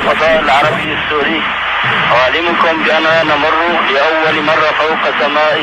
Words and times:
الفضاء 0.00 0.40
العربي 0.40 0.96
السوري. 0.98 1.40
أعلمكم 2.12 2.84
بأننا 2.84 3.22
نمر 3.22 3.54
لأول 3.94 4.44
مرة 4.44 4.70
فوق 4.78 5.02
سماء 5.20 5.58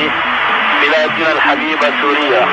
بلادنا 0.82 1.32
الحبيبة 1.32 1.88
سوريا. 2.02 2.48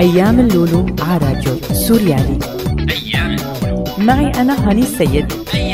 أيام 0.00 0.40
اللولو 0.40 0.86
على 1.00 1.18
راديو 1.26 1.54
سوريالي. 1.88 2.38
أيام 2.90 3.36
اللولو. 3.36 3.84
معي 3.98 4.32
أنا 4.40 4.68
هاني 4.68 4.82
السيد. 4.82 5.32
أيام 5.54 5.65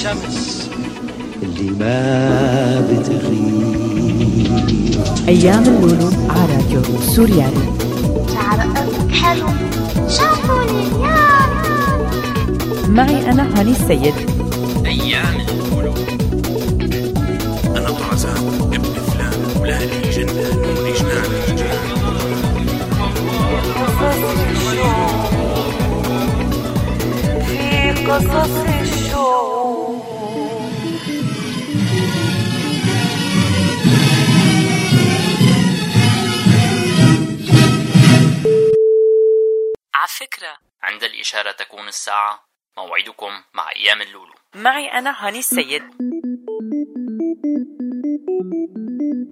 الشمس. 0.00 0.70
اللي 1.42 1.70
ما 1.70 2.80
بتغيب. 2.80 4.60
أيام 5.28 5.62
اللولو 5.62 6.10
على 6.30 6.52
راديو 6.56 6.82
سوريالي 7.00 7.72
شعر 8.34 8.58
حلو 9.12 9.48
شافوني 10.08 10.82
يا 11.02 11.28
معي 12.88 13.30
أنا 13.30 13.60
هاني 13.60 13.70
السيد. 13.70 14.14
أيام 14.86 15.36
اللولو 15.48 15.94
أنا 17.76 17.90
طرزان 17.90 18.70
ابن 18.72 18.94
فلان 19.12 19.60
ولادي 19.60 20.10
جنان 20.10 20.56
نوري 20.56 20.92
جنان 20.92 21.30
في 27.46 27.90
قصص 28.10 28.79
تكون 41.80 41.88
الساعة 41.88 42.40
موعدكم 42.78 43.32
مع 43.54 43.64
أيام 43.76 44.02
اللولو. 44.02 44.34
معي 44.54 44.98
أنا 44.98 45.14
هاني 45.18 45.38
السيد. 45.38 45.82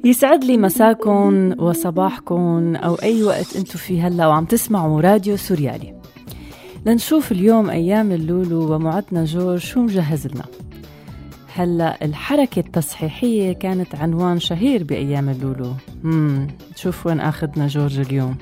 يسعد 0.05 0.45
لي 0.45 0.57
مساكم 0.57 1.55
وصباحكم 1.61 2.77
أو 2.77 2.95
أي 2.95 3.23
وقت 3.23 3.57
أنتم 3.57 3.79
فيه 3.79 4.07
هلا 4.07 4.27
وعم 4.27 4.45
تسمعوا 4.45 5.01
راديو 5.01 5.37
سوريالي. 5.37 6.03
لنشوف 6.87 7.33
اليوم 7.33 7.71
أيام 7.71 8.13
اللولو 8.13 8.75
ومعدنا 8.75 9.25
جورج 9.25 9.61
شو 9.61 9.81
مجهز 9.81 10.27
لنا. 10.27 10.45
هلا 11.55 12.05
الحركة 12.05 12.61
التصحيحية 12.61 13.53
كانت 13.53 13.95
عنوان 13.95 14.41
شهير 14.41 14.85
بأيام 14.85 15.29
اللولو. 15.29 15.73
مم. 16.03 16.49
شوف 16.77 17.07
وين 17.07 17.21
أخذنا 17.21 17.67
جورج 17.67 17.99
اليوم. 17.99 18.39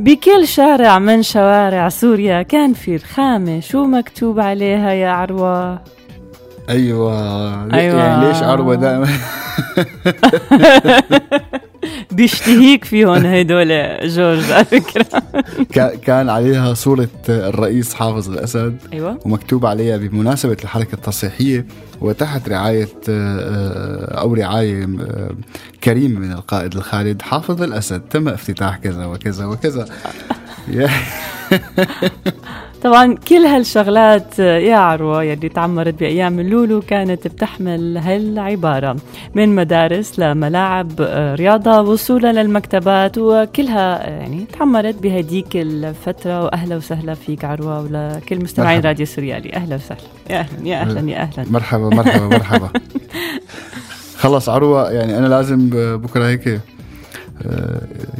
بكل 0.00 0.48
شارع 0.48 0.98
من 0.98 1.22
شوارع 1.22 1.88
سوريا 1.88 2.42
كان 2.42 2.72
في 2.72 2.96
رخامة 2.96 3.60
شو 3.60 3.84
مكتوب 3.84 4.40
عليها 4.40 4.92
يا 4.92 5.10
عروة؟ 5.10 5.80
أيوه. 6.68 7.74
أيوة. 7.74 8.04
يعني 8.04 8.28
ليش 8.28 8.42
عروة 8.42 8.74
دائما؟ 8.74 9.08
بيشتهيك 12.12 12.84
فيهم 12.84 13.26
هدول 13.26 13.68
جورج 14.08 14.50
على 14.50 14.64
فكرة 14.64 15.06
كا- 15.72 15.94
كان 15.94 16.28
عليها 16.28 16.74
صورة 16.74 17.08
الرئيس 17.28 17.94
حافظ 17.94 18.30
الأسد 18.30 18.76
أيوة. 18.92 19.18
ومكتوب 19.24 19.66
عليها 19.66 19.96
بمناسبة 19.96 20.56
الحركة 20.64 20.94
التصحيحية 20.94 21.66
وتحت 22.00 22.48
رعاية 22.48 22.88
آه، 23.08 24.20
أو 24.20 24.34
رعاية 24.34 24.84
آه، 24.84 25.30
كريمه 25.84 26.20
من 26.20 26.32
القائد 26.32 26.76
الخالد 26.76 27.22
حافظ 27.22 27.62
الأسد. 27.62 28.00
تم 28.00 28.28
افتتاح 28.28 28.76
كذا 28.76 29.04
وكذا 29.06 29.44
وكذا. 29.46 29.86
طبعا 32.82 33.14
كل 33.28 33.34
هالشغلات 33.34 34.38
يا 34.38 34.76
عروة 34.76 35.22
يلي 35.22 35.48
تعمرت 35.48 35.94
بأيام 36.00 36.40
اللولو 36.40 36.80
كانت 36.80 37.26
بتحمل 37.28 37.98
هالعبارة. 37.98 38.96
من 39.34 39.54
مدارس 39.54 40.18
لملاعب 40.18 40.90
آه، 41.00 41.34
رياضة 41.34 41.80
وصولا 41.80 42.42
للمكتبات 42.42 43.18
وكلها 43.18 44.08
آه، 44.08 44.20
يعني 44.20 44.44
تعمرت 44.58 44.94
بهديك 45.02 45.46
الفترة. 45.56 46.44
وأهلا 46.44 46.76
وسهلا 46.76 47.14
فيك 47.14 47.44
عروة 47.44 47.80
ولكل 47.82 48.38
مستمعين. 48.44 48.80
راديو 48.80 49.06
سوريالي. 49.06 49.52
أهلا 49.52 49.74
وسهلا. 49.76 50.00
يا 50.30 50.38
أهلا 50.40 50.68
يا 50.68 50.80
أهلا 50.80 51.10
يا 51.10 51.22
أهلا. 51.22 51.44
مرحبا 51.50 51.88
مرحبا 51.96 52.26
مرحبا. 52.26 52.70
خلص 54.20 54.48
عروة 54.48 54.90
يعني 54.90 55.18
أنا 55.18 55.26
لازم 55.26 55.68
ب- 55.70 56.02
بكرة 56.02 56.26
هيك 56.28 56.48
آه، 56.48 56.60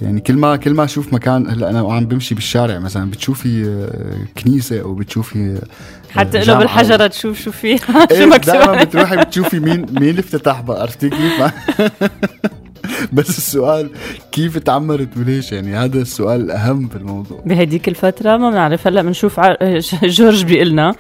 يعني 0.03 0.21
كل 0.21 0.35
ما 0.37 0.57
كل 0.57 0.75
ما 0.75 0.85
أشوف 0.85 1.13
مكان 1.13 1.51
هلأ 1.51 1.71
أنا 1.71 1.83
وعم 1.83 2.07
بمشي 2.07 2.35
بالشارع 2.35 2.79
مثلا 2.79 3.11
بتشوفي 3.11 3.65
آه، 3.69 4.41
كنيسة 4.43 4.81
أو 4.81 4.95
بتشوفي 4.95 5.39
آه، 5.57 6.13
حتى 6.19 6.39
لو 6.39 6.45
جامعة. 6.45 6.61
بالحجرة 6.61 7.07
تشوف 7.07 7.41
شو 7.45 7.51
فيها 7.53 7.79
شو 8.19 8.27
مكتوب 8.27 8.55
دائما. 8.55 8.85
بتروحي 8.85 9.17
بتشوفي 9.17 9.61
مين 9.61 9.81
مين 9.81 10.09
اللي 10.11 10.21
افتتح 10.21 10.61
بقى 10.61 10.83
عرفتي 10.83 11.11
كيف 11.11 11.43
بس 13.13 13.39
السؤال 13.39 13.91
كيف 14.33 14.59
تعمرت 14.59 15.17
وليش؟ 15.17 15.53
يعني 15.53 15.77
هذا 15.77 15.99
السؤال 15.99 16.41
الاهم 16.41 16.89
في 16.89 16.97
الموضوع. 16.97 17.41
بهديك 17.47 17.89
الفترة 17.89 18.37
ما 18.37 18.51
بنعرف. 18.51 18.87
هلأ 18.87 19.03
بنشوف 19.03 19.41
جورج 20.19 20.45
بيقلنا 20.45 20.95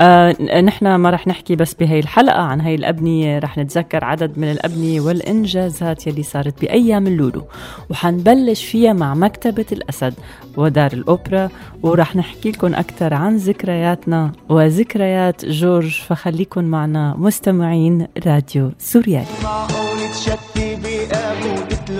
آه 0.00 0.60
نحن 0.60 0.94
ما 0.94 1.10
رح 1.10 1.26
نحكي 1.26 1.56
بس 1.56 1.74
بهي 1.74 2.00
الحلقة 2.00 2.40
عن 2.42 2.60
هي 2.60 2.74
الأبنية 2.74 3.38
رح 3.38 3.58
نتذكر 3.58 4.04
عدد 4.04 4.38
من 4.38 4.50
الأبنية 4.50 5.00
والإنجازات 5.00 6.06
يلي 6.06 6.22
صارت 6.22 6.60
بأيام 6.60 7.06
اللولو. 7.06 7.44
وحنبلش 7.90 8.64
فيها 8.64 8.92
مع 8.92 9.14
مكتبة 9.14 9.66
الأسد 9.72 10.14
ودار 10.56 10.92
الأوبرا. 10.92 11.48
ورح 11.82 12.16
نحكي 12.16 12.50
لكم 12.50 12.74
أكثر 12.74 13.14
عن 13.14 13.36
ذكرياتنا 13.36 14.32
وذكريات 14.48 15.44
جورج. 15.44 16.00
فخليكم 16.08 16.64
معنا 16.64 17.14
مستمعين 17.18 18.06
راديو 18.26 18.72
سوريالي. 18.78 19.26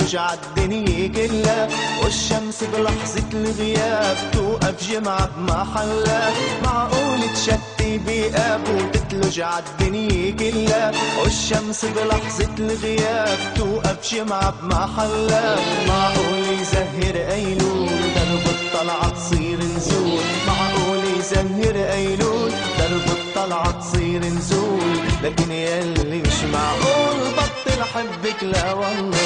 وتتلج 0.07 0.17
عالدنيا 0.17 1.09
كلها 1.09 1.69
والشمس 2.03 2.65
بلحظة 2.65 3.25
الغياب 3.35 4.17
توقف 4.33 4.91
جمعة 4.91 5.31
بمحلها 5.37 6.33
معقول 6.65 7.21
تشتي 7.35 7.99
بقابه 8.07 8.85
وتتلج 8.85 9.41
عالدنيا 9.41 10.31
كلها 10.31 10.93
والشمس 11.23 11.85
بلحظة 11.85 12.55
الغياب 12.59 13.39
توقف 13.57 14.15
جمعة 14.15 14.55
بمحلها 14.63 15.57
معقول 15.89 16.45
يزهر 16.61 17.33
أيلول 17.33 17.89
درب 18.17 18.47
الطلعة 18.47 19.09
تصير 19.09 19.59
نزول. 19.59 20.23
معقول 20.47 21.01
يزهر 21.19 21.93
أيلول 21.93 22.51
درب 22.79 23.07
الطلعة 23.19 23.81
تصير 23.81 24.25
نزول. 24.25 24.97
لكن 25.23 25.53
يلي 25.53 26.19
مش 26.23 26.45
معقول 26.53 27.17
بطل 27.37 27.83
حبك 27.83 28.43
لا 28.43 28.73
والله. 28.73 29.17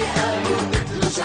بجوز 0.00 1.18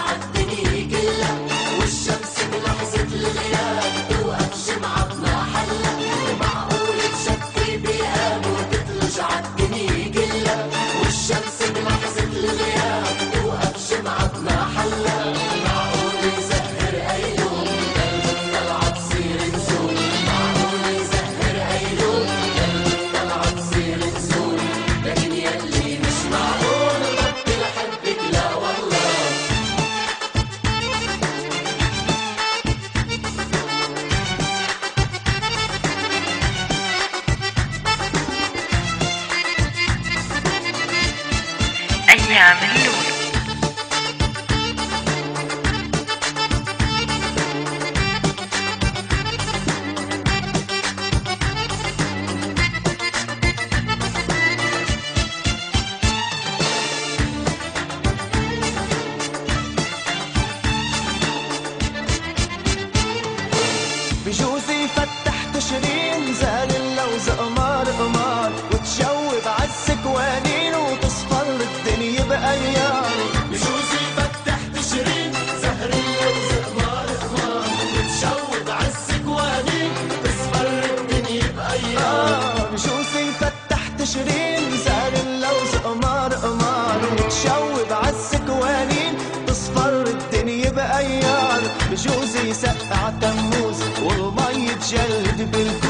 Temmuz 93.24 93.78
olmayı 94.04 94.68
celdi 94.90 95.52
bir 95.52 95.83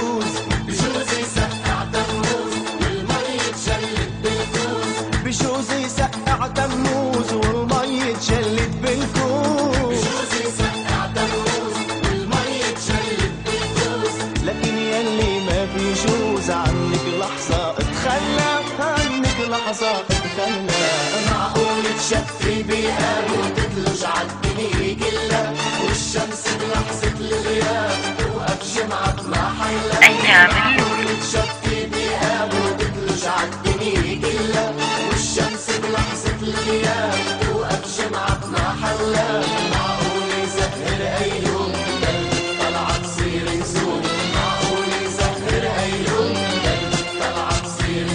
تصير 36.65 36.77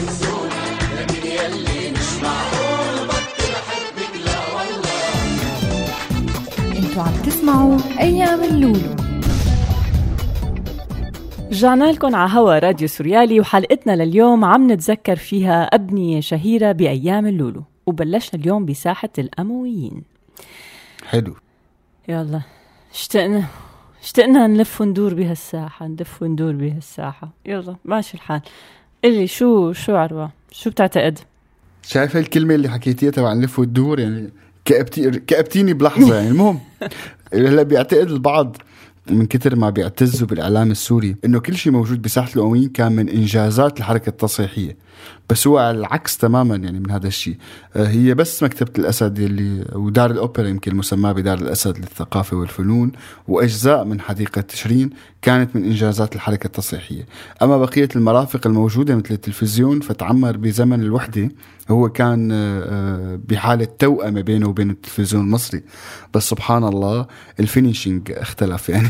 تصير 0.07 0.49
يلي 1.25 1.91
مش 1.91 2.23
معقول 2.23 3.07
بطل 3.07 3.53
حبك 3.67 4.13
لا 4.25 4.39
والله 4.55 5.01
أنتوا 6.77 7.03
عم 7.03 7.13
تسمعوا 7.25 7.77
أيام 7.99 8.43
اللولو. 8.43 8.95
رجعنا 11.51 11.91
لكم 11.91 12.15
على 12.15 12.31
هوا 12.33 12.59
راديو 12.59 12.87
سوريالي 12.87 13.39
وحلقتنا 13.39 13.95
لليوم 13.95 14.45
عم 14.45 14.71
نتذكر 14.71 15.15
فيها 15.15 15.63
أبنية 15.63 16.19
شهيرة 16.21 16.71
بأيام 16.71 17.27
اللولو. 17.27 17.63
وبلشنا 17.89 18.41
اليوم 18.41 18.65
بساحة 18.65 19.09
الأمويين. 19.17 20.01
حلو. 21.05 21.35
يلا 22.07 22.41
اشتقنا 22.93 23.45
اشتقنا 24.03 24.47
نلف 24.47 24.81
وندور 24.81 25.13
بهالساحة 25.13 25.87
نلف 25.87 26.21
وندور 26.21 26.53
بهالساحة. 26.53 27.29
يلا 27.45 27.75
ماشي 27.85 28.13
الحال. 28.17 28.41
قلي 29.03 29.27
شو 29.27 29.73
شو 29.73 29.95
عروة؟ 29.95 30.31
شو 30.51 30.69
بتعتقد؟ 30.69 31.19
شايف 31.83 32.17
الكلمة 32.17 32.55
اللي 32.55 32.69
حكيتيها 32.69 33.11
تبع 33.11 33.33
نلف 33.33 33.59
وتدور 33.59 33.99
يعني 33.99 34.29
كأبتي 34.65 35.11
كأبتيني 35.11 35.73
بلحظة 35.73 36.15
يعني 36.15 36.27
المهم. 36.29 36.59
هلأ 37.33 37.63
بيعتقد 37.63 38.09
البعض 38.11 38.57
من 39.09 39.25
كتر 39.25 39.55
ما 39.55 39.69
بيعتزوا 39.69 40.27
بالإعلام 40.27 40.71
السوري 40.71 41.15
إنه 41.25 41.39
كل 41.39 41.55
شيء 41.55 41.73
موجود 41.73 42.01
بساحة 42.01 42.29
الأمويين 42.35 42.69
كان 42.69 42.91
من 42.91 43.09
إنجازات 43.09 43.79
الحركة 43.79 44.09
التصحيحية. 44.09 44.77
بس 45.29 45.47
هو 45.47 45.57
على 45.57 45.77
العكس 45.77 46.17
تماما 46.17 46.55
يعني 46.55 46.79
من 46.79 46.91
هذا 46.91 47.07
الشيء. 47.07 47.37
آه، 47.75 47.87
هي 47.87 48.13
بس 48.13 48.43
مكتبة 48.43 48.71
الأسد 48.79 49.19
اللي 49.19 49.65
ودار 49.75 50.11
الأوبرا 50.11 50.47
يمكن 50.47 50.71
المسماه 50.71 51.11
بدار 51.11 51.37
الأسد 51.37 51.77
للثقافة 51.77 52.37
والفنون 52.37 52.91
وأجزاء 53.27 53.83
من 53.85 54.01
حديقة 54.01 54.41
تشرين 54.41 54.89
كانت 55.21 55.55
من 55.55 55.63
إنجازات 55.63 56.15
الحركة 56.15 56.47
التصحيحية. 56.47 57.05
أما 57.41 57.57
بقية 57.57 57.89
المرافق 57.95 58.47
الموجودة 58.47 58.95
مثل 58.95 59.13
التلفزيون 59.13 59.79
فتعمر 59.79 60.37
بزمن 60.37 60.81
الوحدة 60.81 61.29
هو 61.71 61.89
كان 61.89 62.31
آه، 62.31 62.63
آه، 62.63 63.19
بحالة 63.27 63.67
توأمة 63.79 64.21
بينه 64.21 64.49
وبين 64.49 64.69
التلفزيون 64.69 65.23
المصري. 65.23 65.63
بس 66.13 66.29
سبحان 66.29 66.63
الله 66.63 67.05
الفينيشينج 67.39 68.11
اختلف. 68.11 68.69
يعني 68.73 68.89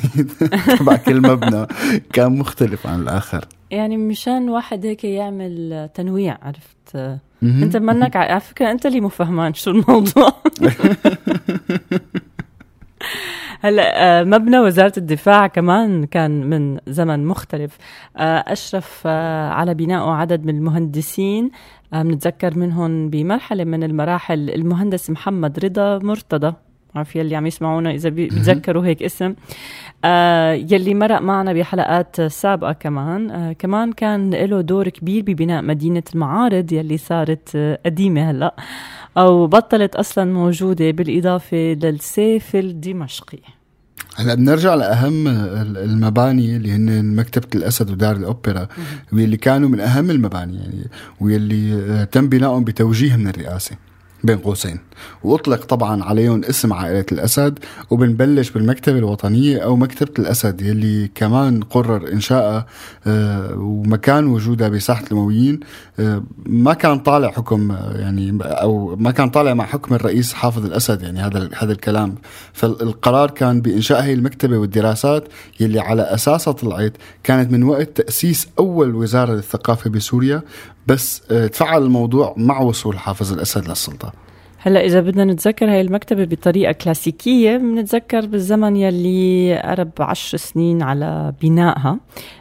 تبع 0.79 0.95
كل 0.95 1.21
مبنى 1.21 1.67
كان 2.13 2.39
مختلف 2.39 2.87
عن 2.87 3.01
الآخر. 3.01 3.45
يعني 3.71 3.97
مشان 3.97 4.49
واحد 4.49 4.85
هيك 4.85 5.03
يعمل 5.03 5.89
تنويع 5.93 6.37
عرفت؟ 6.41 7.19
أنت 7.43 7.77
منك 7.77 8.15
على 8.15 8.39
فكرة 8.39 8.71
أنت 8.71 8.85
اللي 8.85 9.01
مو 9.01 9.09
فهمان 9.09 9.53
شو 9.53 9.71
الموضوع. 9.71 10.33
هلا 13.61 14.19
آه، 14.19 14.23
مبنى 14.23 14.59
وزارة 14.59 14.93
الدفاع 14.97 15.47
كمان 15.47 16.05
كان 16.05 16.49
من 16.49 16.77
زمن 16.87 17.25
مختلف. 17.25 17.77
أشرف 18.15 19.07
على 19.07 19.73
بنائه 19.73 20.11
عدد 20.11 20.45
من 20.45 20.55
المهندسين. 20.55 21.51
بنتذكر 21.93 22.57
منهم 22.57 23.09
بمرحلة 23.09 23.63
من 23.63 23.83
المراحل. 23.83 24.49
المهندس 24.49 25.09
محمد 25.09 25.59
رضا 25.65 25.99
مرتضى 25.99 26.53
عارف 26.95 27.15
يلي 27.15 27.35
عم 27.35 27.47
يسمعونا 27.47 27.91
إذا 27.91 28.09
بيتذكروا 28.09 28.85
هيك 28.85 29.03
اسم. 29.03 29.35
آه 30.05 30.53
يلي 30.53 30.93
مرق 30.93 31.21
معنا 31.21 31.53
بحلقات 31.53 32.21
سابقة 32.21 32.71
كمان. 32.71 33.31
آه 33.31 33.53
كمان 33.53 33.91
كان 33.91 34.29
له 34.29 34.61
دور 34.61 34.89
كبير 34.89 35.23
ببناء 35.23 35.61
مدينة 35.61 36.03
المعارض 36.13 36.73
يلي 36.73 36.97
صارت 36.97 37.49
آه 37.55 37.79
قديمة 37.85 38.31
هلأ 38.31 38.55
أو 39.17 39.47
بطلت 39.47 39.95
أصلا 39.95 40.33
موجودة 40.33 40.91
بالإضافة 40.91 41.57
للسيف 41.57 42.55
الدمشقي. 42.55 43.58
هلا 44.15 44.33
بنرجع 44.33 44.75
لأهم 44.75 45.27
المباني 45.77 46.55
اللي 46.55 46.71
هن 46.71 47.15
مكتبة 47.15 47.47
الأسد 47.55 47.91
ودار 47.91 48.15
الأوبرا 48.15 48.67
واللي 49.11 49.37
كانوا 49.37 49.69
من 49.69 49.79
أهم 49.79 50.11
المباني 50.11 50.57
يعني 50.57 50.87
واللي 51.19 51.73
آه، 51.73 52.03
تم 52.03 52.29
بنائهم 52.29 52.63
بتوجيه 52.63 53.15
من 53.15 53.27
الرئاسة. 53.27 53.75
بين 54.23 54.37
قوسين. 54.37 54.79
وأطلق 55.23 55.65
طبعا 55.65 56.03
عليهم 56.03 56.43
اسم 56.43 56.73
عائلة 56.73 57.05
الأسد 57.11 57.59
وبنبلش 57.89 58.49
بالمكتبة 58.49 58.97
الوطنية 58.97 59.57
أو 59.57 59.75
مكتبة 59.75 60.11
الأسد 60.19 60.61
يلي 60.61 61.09
كمان 61.15 61.61
قرر 61.61 62.11
انشائها 62.11 62.65
آه، 63.07 63.53
ومكان 63.57 64.27
وجودها 64.27 64.69
بساحة 64.69 65.03
الامويين 65.03 65.59
آه، 65.99 66.23
ما 66.45 66.73
كان 66.73 66.99
طالع 66.99 67.31
حكم 67.31 67.71
آه، 67.71 67.97
يعني 67.97 68.37
أو 68.41 68.95
ما 68.95 69.11
كان 69.11 69.29
طالع 69.29 69.53
مع 69.53 69.65
حكم 69.65 69.95
الرئيس 69.95 70.33
حافظ 70.33 70.65
الأسد 70.65 71.01
يعني 71.01 71.19
هذا 71.19 71.49
هذا 71.57 71.71
الكلام. 71.71 72.15
فالقرار 72.53 73.31
كان 73.31 73.61
بإنشاء 73.61 74.03
هي 74.03 74.13
المكتبة 74.13 74.57
والدراسات 74.57 75.27
يلي 75.59 75.79
على 75.79 76.01
اساسها 76.01 76.53
طلعت 76.53 76.93
كانت 77.23 77.51
من 77.51 77.63
وقت 77.63 78.01
تأسيس 78.01 78.47
أول 78.59 78.95
وزارة 78.95 79.33
للثقافة 79.33 79.89
بسوريا. 79.89 80.41
بس 80.89 81.21
تفعل 81.27 81.83
الموضوع 81.83 82.33
مع 82.37 82.61
وصول 82.61 82.99
حافظ 82.99 83.33
الأسد 83.33 83.69
للسلطة. 83.69 84.11
هلا 84.61 84.85
إذا 84.85 85.01
بدنا 85.01 85.25
نتذكر 85.25 85.71
هاي 85.71 85.81
المكتبة 85.81 86.25
بطريقة 86.25 86.71
كلاسيكية 86.71 87.57
بنتذكر 87.57 88.25
بالزمن 88.25 88.75
يلي 88.75 89.61
قرب 89.61 89.91
عشر 89.99 90.37
سنين 90.37 90.81
على 90.81 91.33
بنائها. 91.41 91.97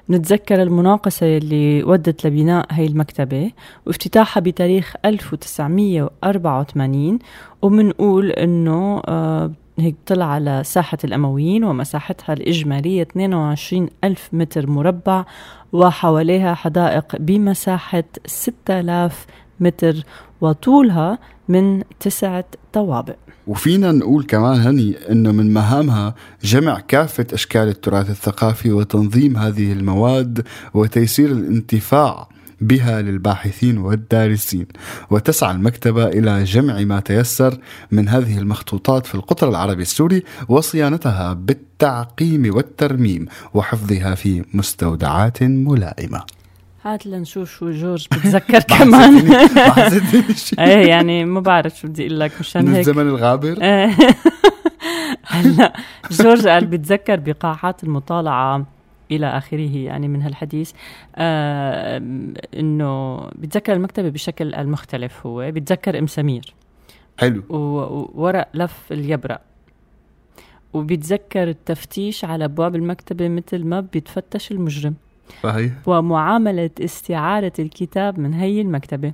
بنتذكر 0.09 0.63
المناقصة 0.63 1.27
يلي 1.27 1.85
ودت 1.85 2.27
لبناء 2.27 2.67
هاي 2.71 2.87
المكتبة 2.87 3.51
وافتتاحها 3.87 4.41
بتاريخ 4.41 4.95
1984 5.05 7.19
وبنقول 7.63 8.31
إنه 8.31 9.03
آه 9.07 9.51
هيك 9.81 9.97
طلع 10.07 10.27
على 10.27 10.63
ساحة 10.65 10.99
الأمويين 11.05 11.65
ومساحتها 11.65 12.33
الإجمالية 12.33 13.03
22 13.03 13.89
ألف 14.05 14.29
متر 14.33 14.71
مربع. 14.71 15.25
وحواليها 15.73 16.55
حدائق 16.55 17.17
بمساحة 17.21 18.05
6000 18.27 19.27
متر 19.61 20.05
وطولها 20.41 21.19
من 21.49 21.83
تسعة 22.01 22.45
طوابق 22.73 23.17
وفينا 23.47 23.93
نقول 23.93 24.25
كمان 24.25 24.61
هني 24.61 24.97
إنه 25.11 25.33
من 25.33 25.53
مهامها 25.55 26.15
جمع 26.43 26.81
كافة 26.81 27.27
أشكال 27.33 27.69
التراث 27.69 28.11
الثقافي 28.11 28.73
وتنظيم 28.73 29.37
هذه 29.37 29.73
المواد 29.73 30.47
وتيسير 30.75 31.31
الانتفاع 31.31 32.29
بها 32.61 33.03
للباحثين 33.03 33.79
والدارسين 33.79 34.67
وتسعى 35.11 35.55
المكتبة 35.55 36.07
إلى 36.07 36.45
جمع 36.45 36.81
ما 36.81 37.01
تيسر 37.01 37.59
من 37.91 38.09
هذه 38.09 38.39
المخطوطات 38.39 39.07
في 39.07 39.15
القطر 39.15 39.49
العربي 39.49 39.83
السوري 39.83 40.23
وصيانتها 40.49 41.33
بالتعقيم 41.33 42.55
والترميم 42.55 43.27
وحفظها 43.55 44.15
في 44.15 44.45
مستودعات 44.55 45.43
ملائمة. 45.43 46.23
هات 46.85 47.07
لنشوف 47.07 47.51
شو 47.51 47.71
جورج 47.71 48.07
بتذكر 48.13 48.61
كمان. 48.79 49.33
إيه 50.59 50.87
يعني 50.89 51.25
ما 51.25 51.41
بعرف 51.41 51.79
شو 51.79 51.89
بدي 51.89 52.07
أقول 52.07 52.21
لك 52.21 52.33
مشان 52.41 52.69
هيك. 52.69 52.79
الزمن 52.89 53.09
الغابر. 53.09 53.63
إيه. 53.63 53.97
هلا 55.27 55.73
جورج 56.11 56.49
قال 56.49 56.67
بتذكر 56.67 57.17
بقاعات 57.17 57.85
المطالعة 57.85 58.67
إلى 59.11 59.27
آخره 59.27 59.77
يعني 59.77 60.09
من 60.09 60.23
هالحديث. 60.23 60.73
آه 61.17 62.03
إنه 62.55 63.21
بتذكر 63.27 63.73
المكتبة 63.73 64.09
بشكل 64.09 64.55
المختلف 64.55 65.27
هو 65.27 65.51
بتذكر 65.51 65.99
أم 65.99 66.07
سمير. 66.07 66.55
حلو. 67.19 67.43
وورق 67.49 68.49
لف 68.55 68.93
اليبرق 68.93 69.41
وبيتذكر 70.73 71.49
التفتيش 71.49 72.25
على 72.25 72.45
أبواب 72.45 72.77
المكتبة 72.77 73.29
مثل 73.29 73.65
ما 73.65 73.81
بيتفتش 73.81 74.53
المجرم. 74.53 74.95
صحيح. 75.43 75.73
ومعاملة 75.87 76.71
استعارة 76.81 77.53
الكتاب 77.59 78.19
من 78.19 78.35
هي 78.35 78.61
المكتبة. 78.61 79.13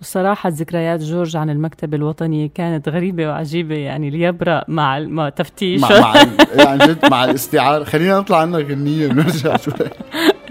وصراحة 0.00 0.48
ذكريات 0.48 1.00
جورج 1.00 1.36
عن 1.36 1.50
المكتبة 1.50 1.96
الوطنية 1.96 2.50
كانت 2.54 2.88
غريبة 2.88 3.28
وعجيبة 3.28 3.74
يعني 3.74 4.10
ليبرأ 4.10 4.64
مع 4.68 4.98
مع 4.98 5.28
تفتيش. 5.28 5.80
مع 5.80 5.88
مع 6.00 6.14
يعني 6.64 6.86
جد 6.86 7.10
مع 7.10 7.24
الاستعارة 7.24 7.84
خلينا 7.84 8.18
نطلع 8.18 8.40
عنا 8.40 8.58
غنية 8.58 9.08
ونرجع 9.08 9.56
شوي. 9.56 9.74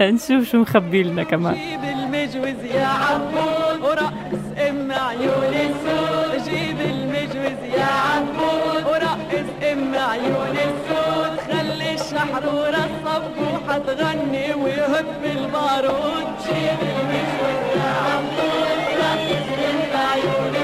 نشوف 0.00 0.50
شو 0.50 0.58
مخبي 0.58 1.02
لنا 1.02 1.22
كمان. 1.22 1.54
جيب 1.54 1.80
المجوز 1.98 2.64
يا 2.74 2.86
عبود 2.86 3.80
ورقص 3.82 4.44
ام 4.68 4.92
عيون 4.92 5.54
السود. 5.54 6.44
جيب 6.50 6.80
المجوز 6.80 7.58
يا 7.78 7.84
عبود 7.84 8.84
ورقص 8.86 9.48
ام 9.72 9.94
عيون 9.94 10.56
السود. 10.68 11.38
خلي 11.52 11.94
الشحرورة 11.94 12.88
الصبوحة 12.90 13.78
تغني 13.78 14.54
ويهب 14.54 15.06
البارود. 15.24 16.26
جيب 16.46 16.80
المجوز 16.82 17.76
يا 17.76 17.92
عبود 18.06 18.77
رقص 19.98 20.57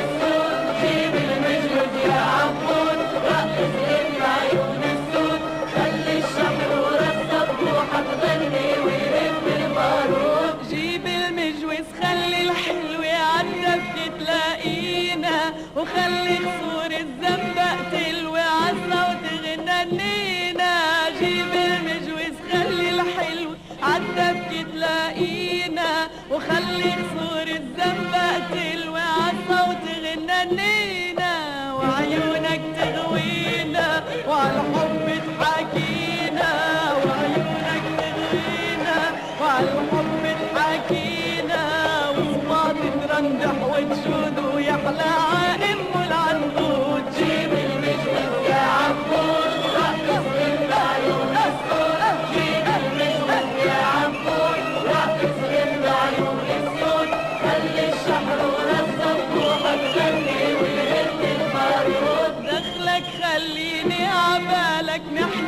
like 64.95 65.11
nothing. 65.11 65.44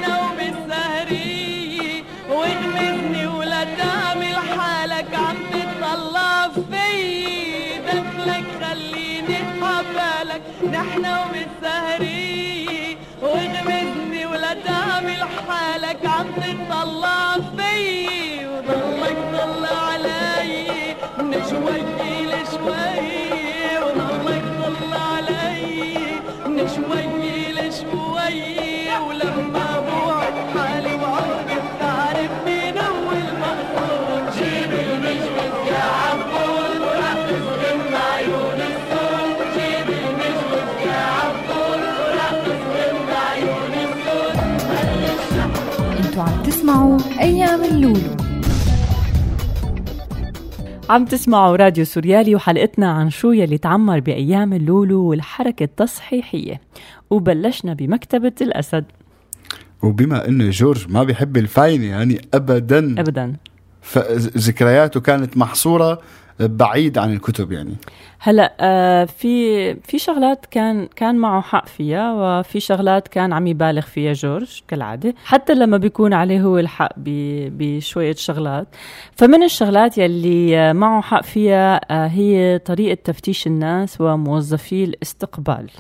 تسمعوا 46.67 46.99
أيام 47.21 47.65
اللولو. 47.65 48.17
عم 50.91 51.05
تسمعوا 51.05 51.57
راديو 51.57 51.85
سوريالي 51.85 52.35
وحلقتنا 52.35 52.93
عن 52.93 53.11
شو 53.11 53.33
يلي 53.33 53.59
تعمر 53.59 54.01
بأيام 54.01 54.53
اللولو 54.53 55.05
والحركة 55.05 55.65
التصحيحية. 55.65 56.61
وبلشنا 57.11 57.75
بمكتبة 57.75 58.33
الأسد. 58.41 58.85
وبما 59.83 60.29
إنه 60.29 60.51
جورج 60.51 60.87
ما 60.89 61.03
بيحب 61.03 61.37
الفاينة 61.37 61.85
يعني 61.85 62.21
ابدا. 62.35 63.01
أبدا. 63.01 63.37
فذكرياته 63.83 65.01
كانت 65.01 65.37
محصورة 65.37 66.01
بعيد 66.41 66.99
عن 66.99 67.13
الكتب 67.13 67.53
يعني. 67.53 67.75
هلا 68.19 68.57
آه 68.61 69.05
في 69.05 69.75
في 69.75 69.99
شغلات 69.99 70.47
كان 70.47 70.89
كان 70.97 71.17
معه 71.17 71.41
حق 71.41 71.69
فيها 71.69 72.13
وفي 72.13 72.61
شغلات 72.61 73.09
كان 73.09 73.33
عم 73.33 73.47
يبالغ 73.47 73.81
فيها 73.81 74.13
جورج 74.13 74.63
كالعادة 74.69 75.15
حتى 75.25 75.55
لما 75.55 75.77
بيكون 75.77 76.13
عليه 76.13 76.43
هو 76.43 76.59
الحق 76.59 76.93
بشوية 76.97 78.15
شغلات. 78.15 78.69
فمن 79.13 79.43
الشغلات 79.43 79.99
يلي 79.99 80.73
معه 80.75 81.01
حق 81.03 81.23
فيها 81.23 81.81
آه 81.91 82.07
هي 82.07 82.59
طريقة 82.59 82.99
تفتيش 83.05 83.47
الناس 83.47 84.01
وموظفي 84.01 84.85
الاستقبال. 84.85 85.71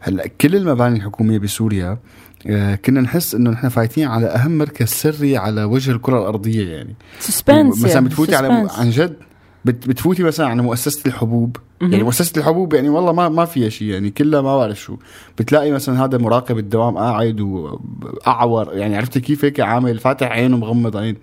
هلا 0.00 0.26
كل 0.40 0.56
المباني 0.56 0.96
الحكومية 0.96 1.38
بسوريا 1.38 1.98
آه، 2.46 2.74
كنا 2.74 3.00
نحس 3.00 3.34
إنه 3.34 3.50
نحن 3.50 3.68
فايتين 3.68 4.08
على 4.08 4.26
أهم 4.26 4.58
مركز 4.58 4.88
سري 4.88 5.36
على 5.36 5.64
وجه 5.64 5.90
الكرة 5.90 6.18
الأرضية 6.18 6.76
يعني. 6.76 6.94
سسبنس 7.18 7.78
مثلا 7.78 7.92
يعني، 7.92 8.06
بتفوتي 8.06 8.36
على. 8.36 8.68
عن 8.78 8.90
جد 8.90 9.16
بتفوتي 9.64 10.22
مثلا 10.22 10.46
على 10.46 10.62
مؤسسة 10.62 11.02
الحبوب. 11.06 11.56
يعني 11.80 12.02
مؤسسة 12.02 12.32
الحبوب 12.40 12.74
يعني 12.74 12.88
والله 12.88 13.12
ما 13.12 13.28
ما 13.28 13.44
فيها 13.44 13.68
شيء 13.68 13.88
يعني 13.88 14.10
كلها 14.10 14.40
ما 14.40 14.56
بعرف 14.56 14.80
شو. 14.80 14.96
بتلاقي 15.38 15.70
مثلا 15.70 16.04
هذا 16.04 16.18
مراقب 16.18 16.58
الدوام 16.58 16.96
قاعد 16.98 17.40
وأعور 17.40 18.72
يعني 18.74 18.96
عرفتي 18.96 19.20
كيف 19.20 19.44
هيك 19.44 19.60
عامل 19.60 19.98
فاتح 19.98 20.26
عين 20.32 20.54
ومغمض 20.54 20.96
عين. 20.96 21.16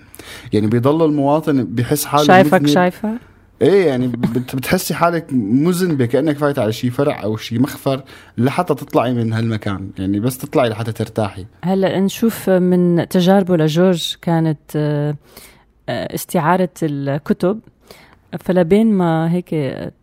يعني 0.54 0.68
بيضل 0.68 1.06
المواطن 1.06 1.64
بحس 1.64 2.06
حاله 2.06 2.24
شايفك. 2.24 2.68
شايفه؟ 2.68 3.10
إيه 3.62 3.88
يعني 3.88 4.08
بت- 4.08 4.56
بتحسي 4.56 4.94
حالك 4.94 5.28
مذنبه 5.34 6.06
كأنك 6.06 6.38
فايت 6.38 6.60
على 6.60 6.74
شيء 6.74 6.90
فرع 6.92 7.24
أو 7.24 7.38
شيء 7.38 7.60
مخفر 7.62 8.04
لحتى 8.38 8.76
تطلعي 8.76 9.14
من 9.14 9.34
هالمكان. 9.34 9.90
يعني 10.00 10.20
بس 10.20 10.38
تطلعي 10.38 10.70
لحتى 10.70 10.92
ترتاحي. 10.92 11.46
هلأ 11.64 12.00
نشوف 12.00 12.50
من 12.50 13.08
تجاربه 13.10 13.58
لجورج 13.58 14.16
كانت 14.22 14.60
آه، 14.76 15.16
آه، 15.90 16.16
استعارة 16.16 16.70
الكتب. 16.84 17.60
فلبين 18.40 18.94
ما 18.94 19.32
هيك 19.32 19.56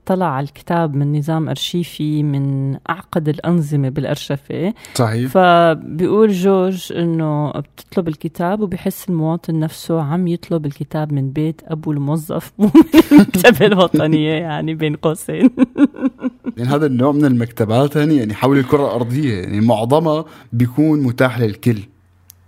طلع 0.06 0.26
على 0.26 0.44
الكتاب 0.44 0.94
من 0.94 1.18
نظام 1.18 1.48
أرشيفي 1.48 2.22
من 2.22 2.74
أعقد 2.90 3.28
الأنظمة 3.28 3.88
بالأرشفة. 3.88 4.74
صحيح. 4.94 5.30
فبيقول 5.30 6.32
جورج 6.32 6.92
إنه 6.92 7.50
بتطلب 7.50 8.08
الكتاب 8.08 8.60
وبحس 8.60 9.08
المواطن 9.08 9.58
نفسه 9.58 10.02
عم 10.02 10.26
يطلب 10.26 10.66
الكتاب 10.66 11.12
من 11.12 11.30
بيت 11.30 11.60
أبو 11.64 11.92
الموظف. 11.92 12.52
مو 12.58 12.70
من 12.74 13.02
المكتبة 13.12 13.66
الوطنية 13.66 14.32
يعني 14.32 14.74
بين 14.74 14.96
قوسين. 14.96 15.50
يعني 16.56 16.70
هذا 16.70 16.86
النوع 16.86 17.12
من 17.12 17.24
المكتبات 17.24 17.96
هني 17.96 18.16
يعني 18.16 18.34
حول 18.34 18.58
الكرة 18.58 18.86
الأرضية 18.86 19.34
يعني 19.42 19.60
معظمها 19.60 20.24
بيكون 20.52 21.02
متاح 21.02 21.40
للكل. 21.40 21.78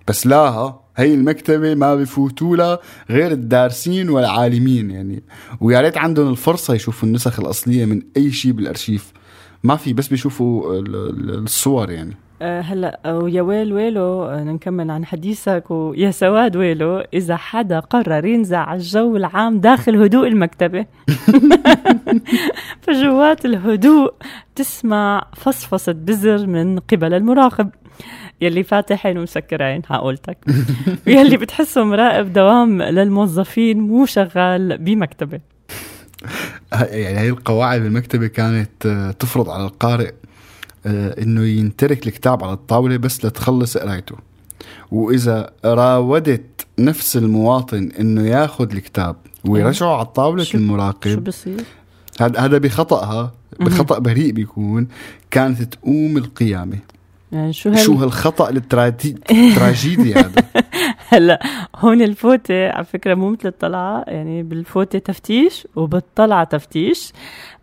بس 0.09 0.27
لاها 0.27 0.81
هي 1.00 1.14
المكتبة 1.14 1.75
ما 1.75 1.95
بفوتوا 1.95 2.57
لها 2.57 2.78
غير 3.11 3.33
الدارسين 3.33 4.11
والعالمين 4.11 4.90
يعني. 4.90 5.23
ويا 5.61 5.80
ريت 5.80 5.99
عندهم 5.99 6.30
الفرصة 6.30 6.75
يشوفوا 6.75 7.09
النسخ 7.09 7.40
الأصلية 7.40 7.85
من 7.85 8.02
أي 8.16 8.30
شيء 8.33 8.52
بالأرشيف. 8.52 9.12
ما 9.64 9.76
في 9.76 9.92
بس 9.92 10.09
بيشوفوا 10.09 10.75
ال- 10.78 10.95
ال- 10.97 11.38
الصور 11.45 11.90
يعني. 11.90 12.16
آه، 12.42 12.61
هلا 12.61 13.00
ويا 13.12 13.42
ويل 13.42 13.73
ويلو 13.73 14.25
آه، 14.25 14.45
نكمل 14.45 14.90
عن 14.90 15.04
حديثك 15.04 15.64
ويا 15.71 16.11
سواد 16.11 16.57
ويلو 16.57 16.99
إذا 17.14 17.37
حدا 17.37 17.80
قرر 17.80 18.25
ينزع 18.25 18.75
الجو 18.75 19.16
العام 19.16 19.61
داخل 19.61 20.02
هدوء 20.02 20.28
المكتبة. 20.28 20.87
فجوات 22.83 23.45
الهدوء 23.45 24.12
تسمع 24.54 25.26
فصفصة 25.37 25.92
بزر 25.92 26.47
من 26.47 26.78
قبل 26.78 27.14
المراقب. 27.14 27.71
يلي 28.41 28.63
فاتح 28.63 29.07
عين 29.07 29.19
ومسكر 29.19 29.63
عين 29.63 29.85
حقولتك 29.85 30.39
يلي 31.07 31.37
بتحسه 31.37 31.85
مراقب 31.85 32.33
دوام 32.33 32.83
للموظفين 32.83 33.81
مو 33.81 34.07
شغال 34.07 34.79
بمكتبة. 34.79 35.41
يعني 36.73 37.19
هي 37.19 37.29
القواعد 37.29 37.81
بالمكتبة 37.81 38.27
كانت 38.27 38.87
آه، 38.87 39.11
تفرض 39.11 39.51
على 39.51 39.65
القارئ 39.65 40.13
آه، 40.87 41.23
إنه 41.23 41.43
ينترك 41.45 42.07
الكتاب 42.07 42.45
على 42.45 42.53
الطاولة 42.53 42.97
بس 42.97 43.25
لتخلص 43.25 43.77
قرايته. 43.77 44.17
وإذا 44.91 45.51
راودت 45.65 46.67
نفس 46.79 47.17
المواطن 47.17 47.91
إنه 48.01 48.27
ياخذ 48.27 48.73
الكتاب 48.73 49.17
ويرجعه 49.45 49.97
على 49.97 50.07
طاولة 50.07 50.43
شو- 50.45 50.59
المراقب 50.59 51.11
شو 51.15 51.21
بصير؟ 51.21 51.61
هذا 52.21 52.41
هذا 52.41 52.59
بخطأها 52.59 53.33
بخطأ 53.61 53.99
بريء 53.99 54.33
بيكون 54.33 54.89
كانت 55.31 55.63
تقوم 55.63 56.17
القيامة. 56.17 56.79
يعني 57.33 57.53
شو 57.53 57.71
هال... 57.71 57.79
شو 57.79 57.95
هالخطأ 57.95 58.51
التراجي- 58.51 59.15
التراجيدي 59.31 60.15
هذا؟ 60.15 60.33
هلا 61.09 61.41
هون 61.77 62.03
الفوتة 62.03 62.69
على 62.71 62.85
فكرة 62.85 63.15
مو 63.15 63.31
مثل 63.31 63.49
الطلعة 63.49 64.05
يعني 64.07 64.43
بالفوتة 64.43 64.99
تفتيش 64.99 65.69
وبالطلعة 65.77 66.45
تفتيش. 66.45 67.13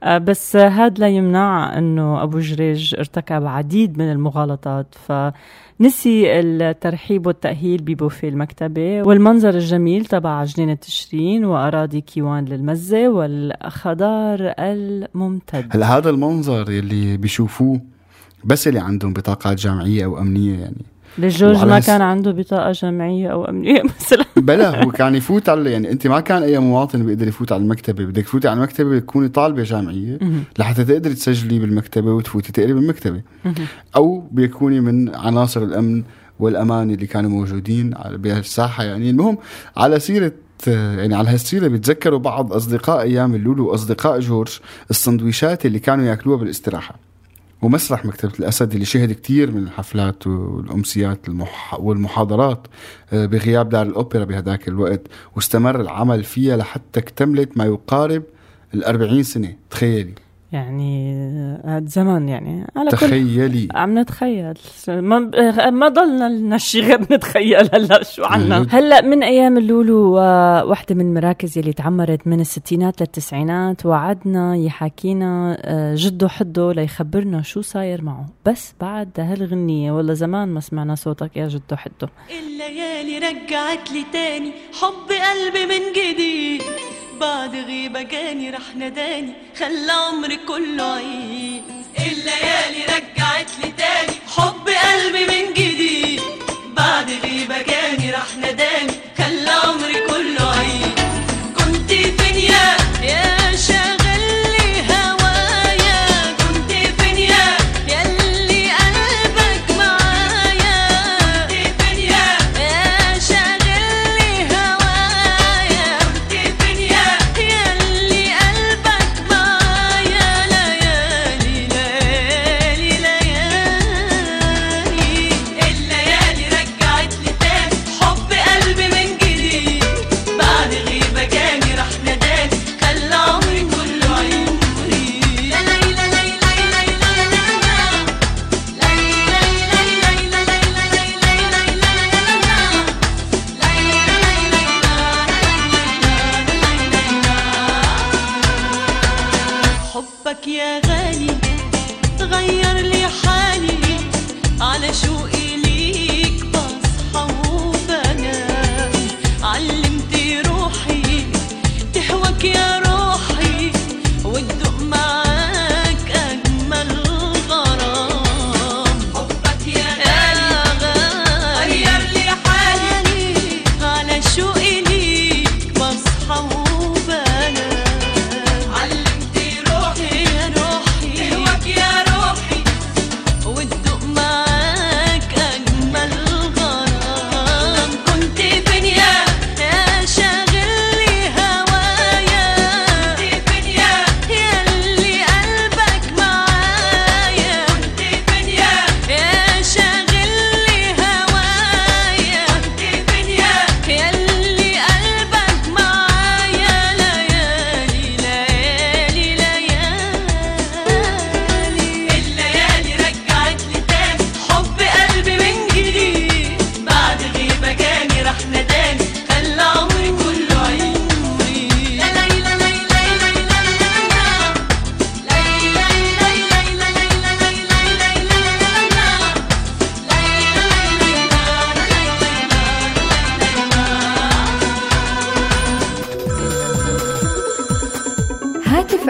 آه، 0.03 0.17
بس 0.17 0.55
هذا 0.55 0.93
لا 0.97 1.07
يمنع 1.07 1.77
إنه 1.77 2.23
أبو 2.23 2.39
جريج 2.39 2.95
ارتكب 2.95 3.45
عديد 3.45 3.97
من 3.97 4.11
المغالطات. 4.11 4.95
فنسي 5.07 6.39
الترحيب 6.39 7.27
والتأهيل 7.27 7.81
ببوفيه 7.81 8.29
المكتبة 8.29 9.01
والمنظر 9.03 9.49
الجميل 9.49 10.05
تبع 10.05 10.43
جنينة 10.43 10.73
تشرين 10.73 11.45
وأراضي 11.45 12.01
كيوان 12.01 12.45
للمزة 12.45 13.09
والخضار 13.09 14.53
الممتد 14.59 15.65
هلا 15.71 15.97
هذا 15.97 16.09
المنظر 16.09 16.71
يلي 16.71 17.17
بيشوفوه 17.17 17.81
بس 18.47 18.67
اللي 18.67 18.79
عندهم 18.79 19.13
بطاقات 19.13 19.57
جامعية 19.57 20.05
أو 20.05 20.19
أمنية 20.19 20.59
يعني. 20.59 20.85
لجورج 21.17 21.55
وعلى 21.57 21.69
ما 21.69 21.79
كان 21.79 22.01
عنده 22.01 22.31
بطاقة 22.31 22.71
جامعية 22.71 23.27
أو 23.29 23.45
أمنية 23.49 23.83
مثلا. 23.99 24.25
بلا 24.37 24.83
هو 24.83 24.91
كان 24.91 25.15
يفوت 25.15 25.49
على 25.49 25.71
يعني 25.71 25.91
أنت 25.91 26.07
ما 26.07 26.19
كان 26.19 26.43
أي 26.43 26.59
مواطن 26.59 27.05
بيقدر 27.05 27.27
يفوت 27.27 27.51
على 27.51 27.61
المكتبة. 27.63 28.05
بدك 28.05 28.23
تفوتي 28.23 28.47
على 28.47 28.57
المكتبة 28.57 28.99
تكوني 28.99 29.29
طالبة 29.29 29.63
جامعية. 29.63 30.19
لحتى 30.59 30.83
تقدري 30.85 31.13
تسجلي 31.13 31.59
بالمكتبة 31.59 32.11
وتفوتي 32.11 32.51
تقري 32.51 32.73
بالمكتبة. 32.73 33.21
أو 33.95 34.27
بيكوني 34.31 34.79
من 34.81 35.15
عناصر 35.15 35.63
الأمن 35.63 36.03
والأمان 36.39 36.91
اللي 36.91 37.07
كانوا 37.07 37.29
موجودين 37.29 37.95
على- 37.95 38.07
بهالساحة 38.15 38.83
يعني. 38.83 39.09
المهم 39.09 39.37
على 39.77 39.99
سيره 39.99 40.31
يعني 40.67 41.15
على 41.15 41.29
هالسيرة 41.29 41.67
بيتذكروا 41.67 42.19
بعض 42.19 42.53
أصدقاء 42.53 43.01
أيام 43.01 43.35
اللولو 43.35 43.67
وأصدقاء 43.71 44.19
جورج 44.19 44.59
السندويشات 44.89 45.65
اللي 45.65 45.79
كانوا 45.79 46.05
يأكلوها 46.05 46.37
بالاستراحة. 46.37 46.95
ومسرح 47.61 48.05
مكتبة 48.05 48.33
الأسد 48.39 48.73
اللي 48.73 48.85
شهد 48.85 49.11
كتير 49.11 49.51
من 49.51 49.63
الحفلات 49.63 50.27
والأمسيات 50.27 51.27
المح... 51.27 51.79
والمحاضرات 51.79 52.67
آه، 53.13 53.25
بغياب 53.25 53.69
دار 53.69 53.85
الأوبرا 53.85 54.23
بهداك 54.25 54.67
الوقت 54.67 55.01
واستمر 55.35 55.81
العمل 55.81 56.23
فيها 56.23 56.57
لحتى 56.57 56.99
اكتملت 56.99 57.57
ما 57.57 57.65
يقارب 57.65 58.23
الأربعين 58.73 59.23
سنة. 59.23 59.55
تخيلي. 59.69 60.13
يعني 60.51 61.17
هذا 61.65 61.85
زمن 61.87 62.29
يعني. 62.29 62.67
على 62.75 62.91
كل 62.91 62.97
تخيلي. 62.97 63.67
عم 63.75 63.99
نتخيل. 63.99 64.53
ما 64.87 65.19
ما 65.69 65.87
ضلنا 65.87 66.29
لنا 66.29 66.57
شيء 66.57 66.83
غير 66.83 67.01
نتخيل. 67.01 67.69
هلا 67.73 68.03
شو 68.03 68.23
عنا. 68.23 68.67
هلا 68.69 69.01
من 69.01 69.23
أيام 69.23 69.57
اللولو 69.57 70.19
آه، 70.19 70.65
وحده 70.65 70.95
من 70.95 71.01
المراكز 71.01 71.57
اللي 71.57 71.73
تعمرت 71.73 72.27
من 72.27 72.39
الستينات 72.39 73.01
للتسعينات 73.01 73.85
وعدنا 73.85 74.55
يحاكينا 74.55 75.57
آه، 75.61 75.95
جده 75.95 76.27
حده 76.27 76.73
ليخبرنا 76.73 77.41
شو 77.41 77.61
صاير 77.61 78.01
معه. 78.03 78.25
بس 78.45 78.73
بعد 78.81 79.09
هالغنية 79.19 79.91
والله 79.91 80.13
زمان 80.13 80.47
ما 80.47 80.59
سمعنا 80.59 80.95
صوتك 80.95 81.37
يا 81.37 81.47
جده 81.47 81.77
حده 81.77 82.09
الليالي 82.39 83.17
رجعت 83.17 83.91
لي 83.91 84.05
تاني 84.13 84.51
حب 84.81 85.09
قلبي 85.09 85.65
من 85.65 85.83
جديد. 85.91 86.61
بعد 87.19 87.55
غيبة 87.55 88.01
جاني 88.01 88.49
راح 88.49 88.75
نداني 88.75 89.33
خلى 89.59 89.91
عمري 89.91 90.37
كله 90.47 90.95
عيد 90.95 91.63
الليالي 91.99 92.85
رجعت 92.85 93.51
لي 93.63 93.71
تاني. 93.77 94.17
حب 94.35 94.69
قلبي 94.69 95.25
من 95.25 95.53
جديد. 95.53 95.86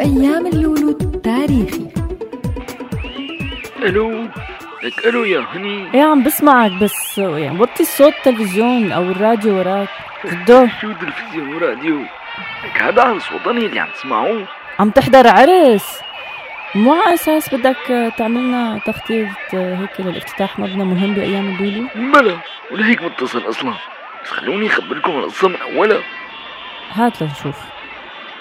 أيام 0.07 0.47
اللولو 0.47 0.89
التاريخي. 0.89 1.87
ألو 3.83 4.27
لك 4.83 5.05
ألو 5.05 5.23
يا 5.23 5.45
هني. 5.53 5.93
إيه 5.93 6.03
عم 6.03 6.23
بسمعك 6.23 6.71
بس 6.71 7.17
يعني 7.17 7.59
وطي 7.59 7.83
الصوت 7.83 8.13
التلفزيون 8.13 8.91
أو 8.91 9.03
الراديو 9.03 9.57
وراك. 9.57 9.89
شو 10.81 10.93
تلفزيون 10.93 11.53
وراديو؟ 11.53 11.99
لك 12.63 12.81
هذا 12.81 13.01
عرس 13.01 13.31
وطني 13.31 13.65
اللي 13.65 13.79
عم 13.79 13.87
تسمعوه. 13.89 14.47
عم 14.79 14.89
تحضر 14.89 15.27
عرس 15.27 15.99
مو 16.75 16.93
على 16.93 17.13
أساس 17.13 17.55
بدك 17.55 18.13
تعملنا 18.17 18.79
تخطيط 18.85 19.27
هيك 19.53 19.99
للافتتاح 19.99 20.59
مبنى 20.59 20.83
مهم 20.83 21.13
بأيام 21.13 21.55
اللولو 21.55 21.87
بلا 21.95 22.37
ولهيك 22.71 23.01
متصل 23.01 23.49
أصلا. 23.49 23.73
بس 24.23 24.29
خلوني 24.29 24.67
أخبركم 24.67 25.11
القصة 25.11 25.47
من 25.47 25.55
أولها. 25.55 26.01
هات 26.91 27.21
لنشوف. 27.21 27.59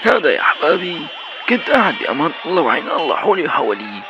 هذا 0.02 0.30
يا 0.30 0.42
حبابي 0.42 1.06
كنت 1.48 1.70
قاعد 1.70 1.94
بأمان 1.94 2.32
الله 2.46 2.62
وعين 2.62 2.90
الله 2.90 3.16
حولي 3.16 3.44
وحوالي 3.46 4.02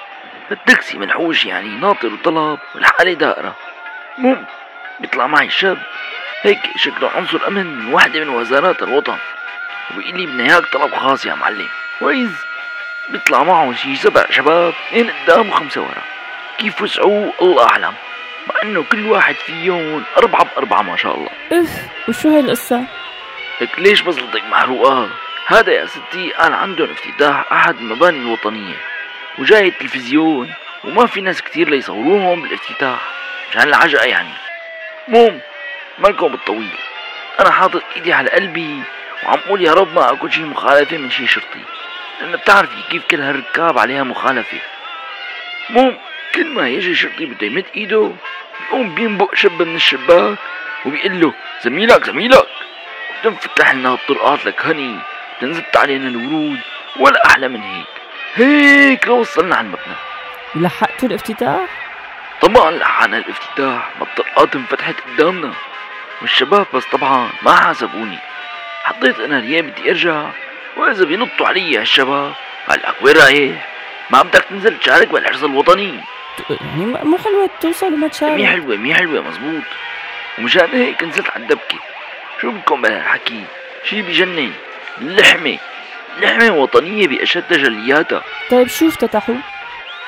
التاكسي 0.51 0.99
منحوش 0.99 1.44
يعني 1.44 1.68
ناطر 1.68 2.12
وطلب 2.12 2.59
والحالة 2.75 3.12
دائرة. 3.12 3.55
المهم 4.18 4.46
بيطلع 5.01 5.27
معي 5.27 5.51
شاب 5.51 5.79
هيك 6.42 6.59
شكله 6.77 7.11
عنصر 7.16 7.46
أمن 7.49 7.66
من 7.66 7.94
واحدة 7.94 8.20
من 8.20 8.29
وزارات 8.29 8.83
الوطن. 8.83 9.16
وبيقول 9.90 10.20
لي 10.20 10.27
بدنا 10.27 10.44
إياك 10.44 10.66
طلب 10.72 10.94
خاص 10.94 11.27
يا 11.27 11.35
معلم. 11.35 11.68
وإذ 12.01 12.31
بيطلع 13.09 13.42
معه 13.42 13.75
شي 13.75 13.96
سبع 13.96 14.25
شباب 14.31 14.75
اثنين 14.88 15.11
قدام 15.11 15.49
وخمسة 15.49 15.81
ورا. 15.81 16.03
كيف 16.59 16.83
وسعوه 16.83 17.33
الله 17.42 17.68
أعلم. 17.68 17.94
مع 18.46 18.55
إنه 18.62 18.83
كل 18.83 19.07
واحد 19.07 19.35
فيهم 19.35 20.05
أربعة 20.18 20.44
بأربعة 20.44 20.83
ما 20.83 20.96
شاء 20.96 21.14
الله. 21.14 21.31
إف 21.53 22.09
وشو 22.09 22.29
هالقصة؟ 22.29 22.85
لك 23.61 23.79
ليش 23.79 24.01
بزلطك 24.01 24.44
محروقة؟ 24.51 25.09
هذا 25.48 25.72
يا 25.72 25.87
ستي 25.87 26.32
قال 26.32 26.52
عندهم 26.52 26.90
افتتاح 26.90 27.52
أحد 27.52 27.76
المباني 27.76 28.18
الوطنية. 28.18 28.74
وجاي 29.38 29.68
التلفزيون 29.68 30.52
وما 30.85 31.06
في 31.06 31.20
ناس 31.20 31.42
كتير 31.42 31.68
ليصوروهم 31.68 32.42
بالافتتاح 32.42 32.98
مشان 33.50 33.62
العجقة 33.62 34.04
يعني. 34.04 34.32
مهم 35.09 35.40
مالكم 35.98 36.28
بالطويل 36.28 36.70
أنا 37.40 37.50
حاطط 37.50 37.82
إيدي 37.96 38.12
على 38.12 38.30
قلبي 38.30 38.82
وعم 39.24 39.38
قول 39.38 39.62
يا 39.62 39.72
رب 39.72 39.94
ما 39.94 40.12
أكون 40.12 40.30
شي 40.30 40.42
مخالفة 40.42 40.96
من 40.96 41.11
شي 41.11 41.26
شرطي. 41.26 41.61
لأن 42.20 42.37
بتعرفي 42.37 42.82
كيف 42.90 43.06
كل 43.06 43.20
هالركاب 43.20 43.78
عليها 43.78 44.02
مخالفة. 44.02 44.59
مهم 45.70 45.96
كل 46.35 46.46
ما 46.46 46.68
يجي 46.68 46.94
شرطي 46.94 47.26
بده 47.26 47.46
يمد 47.46 47.66
إيده 47.76 48.12
بيقوم 48.61 48.94
بينبق 48.94 49.35
شب 49.35 49.62
من 49.62 49.76
الشباك 49.76 50.38
وبيقول 50.87 51.20
له 51.20 51.32
زميلك 51.62 52.04
زميلك. 52.04 52.48
بتنفتح 53.20 53.74
لنا 53.74 53.94
الطرقات 53.94 54.46
لك 54.46 54.66
هني. 54.66 54.98
بتنزت 55.38 55.77
علينا 55.77 56.09
الورود 56.09 56.59
ولا 56.96 57.27
أحلى 57.27 57.49
من 57.49 57.62
هيك. 57.62 57.87
هيك 58.35 59.07
لو 59.07 59.20
وصلنا 59.20 59.57
على 59.57 59.66
المبنى 59.66 59.94
لحقتوا 60.55 61.09
الافتتاح؟ 61.09 61.61
طبعا 62.40 62.70
لحقنا 62.70 63.16
الافتتاح 63.16 63.90
الطرقات 64.01 64.57
انفتحت 64.57 64.94
قدامنا. 65.01 65.53
والشباب 66.22 66.66
بس 66.75 66.85
طبعا 66.92 67.31
ما 67.42 67.53
حاسبوني 67.53 68.18
حطيت 68.85 69.20
أنا 69.20 69.40
ريال 69.40 69.62
بدي 69.62 69.90
أرجع. 69.90 70.27
وإذا 70.77 71.05
بينطوا 71.05 71.46
علي 71.46 71.79
هالشباب 71.79 72.33
لك 72.70 72.94
وين 73.03 73.16
رايح؟ 73.16 73.68
ما 74.11 74.22
بدك 74.22 74.44
تنزل 74.51 74.79
تشارك 74.79 75.09
بالحرس 75.09 75.44
الوطني. 75.44 76.01
يعني 76.51 76.85
مو 76.85 77.18
حلوة 77.18 77.51
توصل 77.61 77.94
وما 77.94 78.09
تشارك؟ 78.09 78.33
مي 78.33 78.46
حلوة 78.46 78.77
مي 78.77 78.94
حلوة 78.94 79.20
مزبوط. 79.22 79.62
ومشان 80.38 80.68
هيك 80.72 81.05
نزلت 81.05 81.31
على 81.31 81.42
الدبكة. 81.42 81.79
شو 82.40 82.51
بدكم 82.51 82.83
بهالحكي؟ 82.83 83.44
شي 83.85 84.03
بجنن. 84.03 84.53
اللحمة 85.00 85.59
لحمة 86.20 86.50
وطنية 86.50 87.09
بأشد 87.09 87.42
تجلياتها 87.42 88.22
طيب 88.50 88.68
شو 88.68 88.88
افتتحوا؟ 88.88 89.35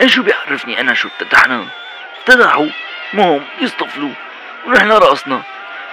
إيش 0.00 0.14
شو 0.14 0.22
بيعرفني 0.22 0.80
أنا 0.80 0.94
شو 0.94 1.08
افتتحنا؟ 1.08 1.64
افتتحوا 2.18 2.66
مهم 3.12 3.44
يصطفلوا. 3.60 4.10
ونحن 4.66 4.90
رقصنا. 4.92 5.42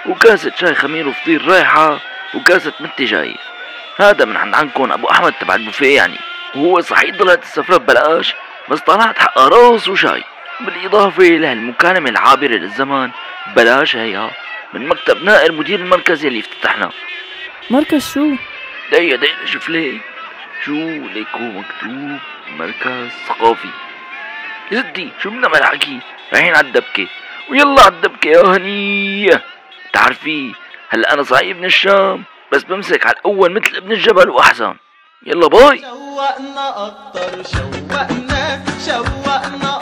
وكاسة 0.06 0.52
شاي 0.60 0.74
خمير 0.74 1.08
وفطير 1.08 1.48
رايحة 1.48 2.00
وكاسة 2.34 2.72
متي 2.80 3.04
جاي. 3.04 3.36
هذا 3.96 4.24
من 4.24 4.36
عند 4.36 4.54
عنكم 4.54 4.92
أبو 4.92 5.06
أحمد 5.10 5.32
تبع 5.32 5.54
البوفيه 5.54 5.96
يعني. 5.96 6.16
وهو 6.54 6.80
صحيح 6.80 7.16
طلعت 7.18 7.42
السفرة 7.42 7.76
ببلاش 7.76 8.34
بس 8.68 8.80
طلعت 8.80 9.18
حقها 9.18 9.48
راس 9.48 9.88
وشاي. 9.88 10.22
بالإضافة 10.60 11.24
لهالمكالمة 11.24 12.10
العابرة 12.10 12.48
للزمن 12.56 13.10
بلاش 13.56 13.96
هيها 13.96 14.30
من 14.74 14.88
مكتب 14.88 15.22
نائر 15.22 15.52
مدير 15.52 15.80
المركز 15.80 16.26
اللي 16.26 16.40
افتتحنا. 16.40 16.90
مركز 17.70 18.12
شو؟ 18.14 18.36
دقيقة 18.92 19.16
دقيقة 19.16 19.46
شوف 19.46 19.68
ليك 19.68 20.00
شو 20.64 20.72
ليكو 21.14 21.38
مكتوب 21.38 22.18
مركز 22.58 23.10
ثقافي. 23.28 23.68
ستي 24.70 25.10
شو 25.22 25.30
بدنا 25.30 25.48
بالحكي 25.48 26.00
رايحين 26.32 26.56
على 26.56 26.66
الدبكة. 26.66 27.06
ويلا 27.50 27.82
على 27.82 27.88
الدبكة 27.88 28.28
يا 28.28 28.46
هنية 28.46 29.42
تعرفي 29.92 30.52
هلا 30.88 31.14
أنا 31.14 31.22
صحيح 31.22 31.56
ابن 31.56 31.64
الشام 31.64 32.24
بس 32.52 32.62
بمسك 32.62 33.06
على 33.06 33.16
الأول 33.16 33.52
مثل 33.52 33.76
ابن 33.76 33.92
الجبل 33.92 34.30
وأحسن. 34.30 34.76
يلا 35.26 35.48
باي. 35.48 35.78
شوقنا 35.78 36.86
أكتر 36.86 37.42
شوقنا 37.42 38.64
شوقنا 38.86 39.75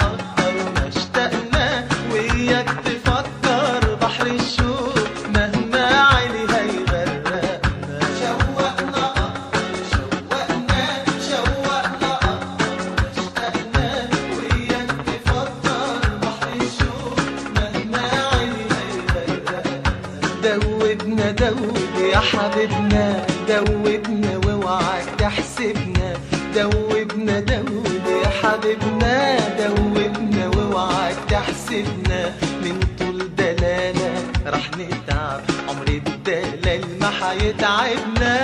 دوبنا 26.54 27.40
دوب 27.40 28.06
يا 28.22 28.28
حبيبنا 28.28 29.38
دوبنا 29.58 30.48
واوعك 30.56 31.16
تحسبنا. 31.30 32.34
من 32.62 32.80
طول 32.98 33.34
دلالة 33.36 34.12
رح 34.46 34.70
نتعب 34.78 35.40
عمر 35.68 35.88
الدلال 35.88 36.82
ما 37.00 37.10
حيتعبنا. 37.10 38.34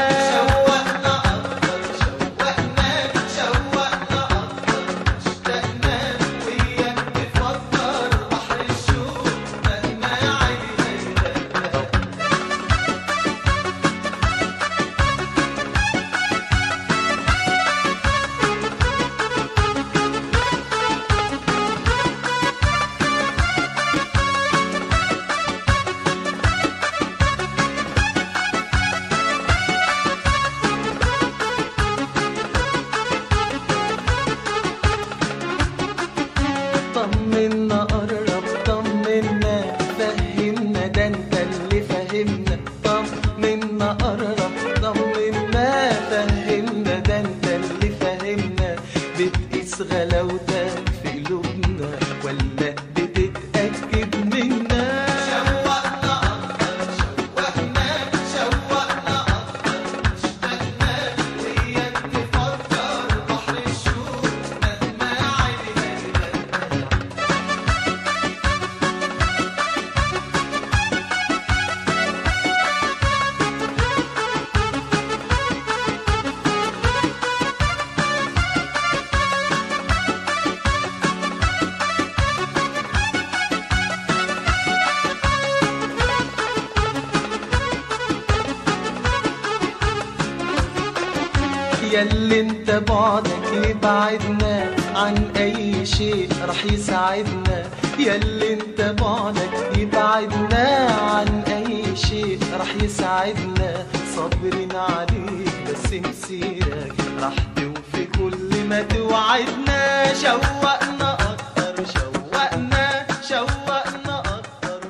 انت 92.70 92.90
بعدك 92.90 93.68
يبعدنا 93.68 94.74
عن 94.94 95.30
أي 95.36 95.86
شيء 95.86 96.28
رح 96.48 96.64
يساعدنا. 96.64 97.66
ياللي 97.98 98.52
انت 98.52 98.80
بعدك 99.02 99.78
يبعدنا 99.78 100.66
عن 101.10 101.42
أي 101.48 101.96
شيء 101.96 102.38
رح 102.60 102.74
يساعدنا. 102.82 103.86
صابرين 104.16 104.72
عليك 104.74 105.54
بس 105.66 105.92
مسيرك 105.92 106.94
رح 107.22 107.34
توفي 107.56 108.04
كل 108.06 108.64
ما 108.68 108.82
توعدنا. 108.82 110.14
شوقنا 110.14 111.14
أكتر 111.14 111.84
شوقنا 111.94 113.06
شوقنا 113.28 114.18
أكتر. 114.20 114.80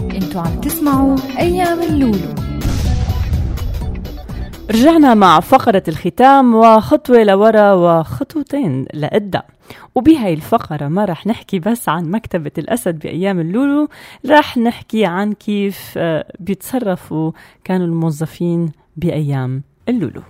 أنتوا 0.00 0.40
عم 0.40 0.60
تسمعوا 0.60 1.16
أيام 1.38 1.82
اللولو. 1.82 2.37
رجعنا 4.78 5.14
مع 5.14 5.40
فقرة 5.40 5.82
الختام 5.88 6.54
وخطوة 6.54 7.22
لورا 7.22 7.72
وخطوتين 7.72 8.86
لقدام 8.94 9.42
وبهاي 9.94 10.34
الفقرة 10.34 10.88
ما 10.88 11.04
رح 11.04 11.26
نحكي 11.26 11.58
بس 11.58 11.88
عن 11.88 12.10
مكتبة 12.10 12.50
الأسد 12.58 12.98
بأيام 12.98 13.40
اللولو 13.40 13.88
رح 14.26 14.58
نحكي 14.58 15.04
عن 15.04 15.32
كيف 15.32 15.94
آه، 15.96 16.32
بيتصرفوا 16.40 17.32
كانوا 17.64 17.86
الموظفين 17.86 18.72
بأيام 18.96 19.62
اللولو. 19.88 20.22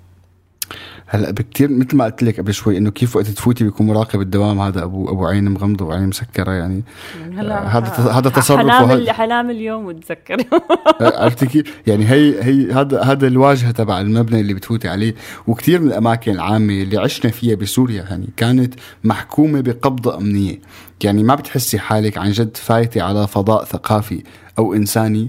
هلا 1.11 1.31
بكتير 1.31 1.71
مثل 1.71 1.97
ما 1.97 2.05
قلت 2.05 2.23
لك 2.23 2.41
قبل 2.41 2.55
شوي 2.55 2.79
إنه 2.79 2.91
كيف 2.91 3.17
وقت 3.17 3.27
تفوتي 3.27 3.65
بيكون 3.65 3.87
مراقب 3.87 4.21
الدوام. 4.21 4.61
هذا 4.61 4.85
ابو 4.85 5.09
أبو 5.11 5.27
عين 5.27 5.49
مغمضة 5.49 5.85
وعين 5.85 6.07
مسكرة 6.09 6.53
يعني. 6.53 6.83
هلا 7.37 7.79
هذا 7.79 7.89
هذا 8.13 8.31
تصرف 8.31 8.65
وهذا- 8.67 9.13
حنعمل 9.13 9.51
اليوم 9.57 9.85
وتذكر. 9.85 10.37
عرفتي 11.01 11.47
كيف؟ 11.47 11.81
يعني 11.87 12.11
هي 12.11 12.43
هي 12.43 12.73
هذا 12.73 13.03
هذا 13.03 13.27
الواجهة 13.27 13.71
تبع 13.71 14.01
المبنى 14.01 14.41
اللي 14.41 14.55
بتفوتي 14.55 14.89
عليه. 14.89 15.15
وكثير 15.47 15.81
من 15.81 15.87
الأماكن 15.87 16.33
العامة 16.33 16.73
اللي 16.83 16.99
عشنا 16.99 17.31
فيها 17.31 17.55
بسوريا 17.55 18.05
يعني 18.11 18.29
كانت 18.37 18.75
محكومة 19.05 19.61
بقبضه 19.61 20.17
أمنية، 20.19 20.59
يعني 21.05 21.23
ما 21.23 21.35
بتحسي 21.35 21.79
حالك 21.79 22.19
عن 22.19 22.31
جد 22.31 22.57
فايتة 22.57 23.03
على 23.03 23.27
فضاء 23.27 23.65
ثقافي 23.65 24.23
أو 24.59 24.75
إنساني. 24.75 25.29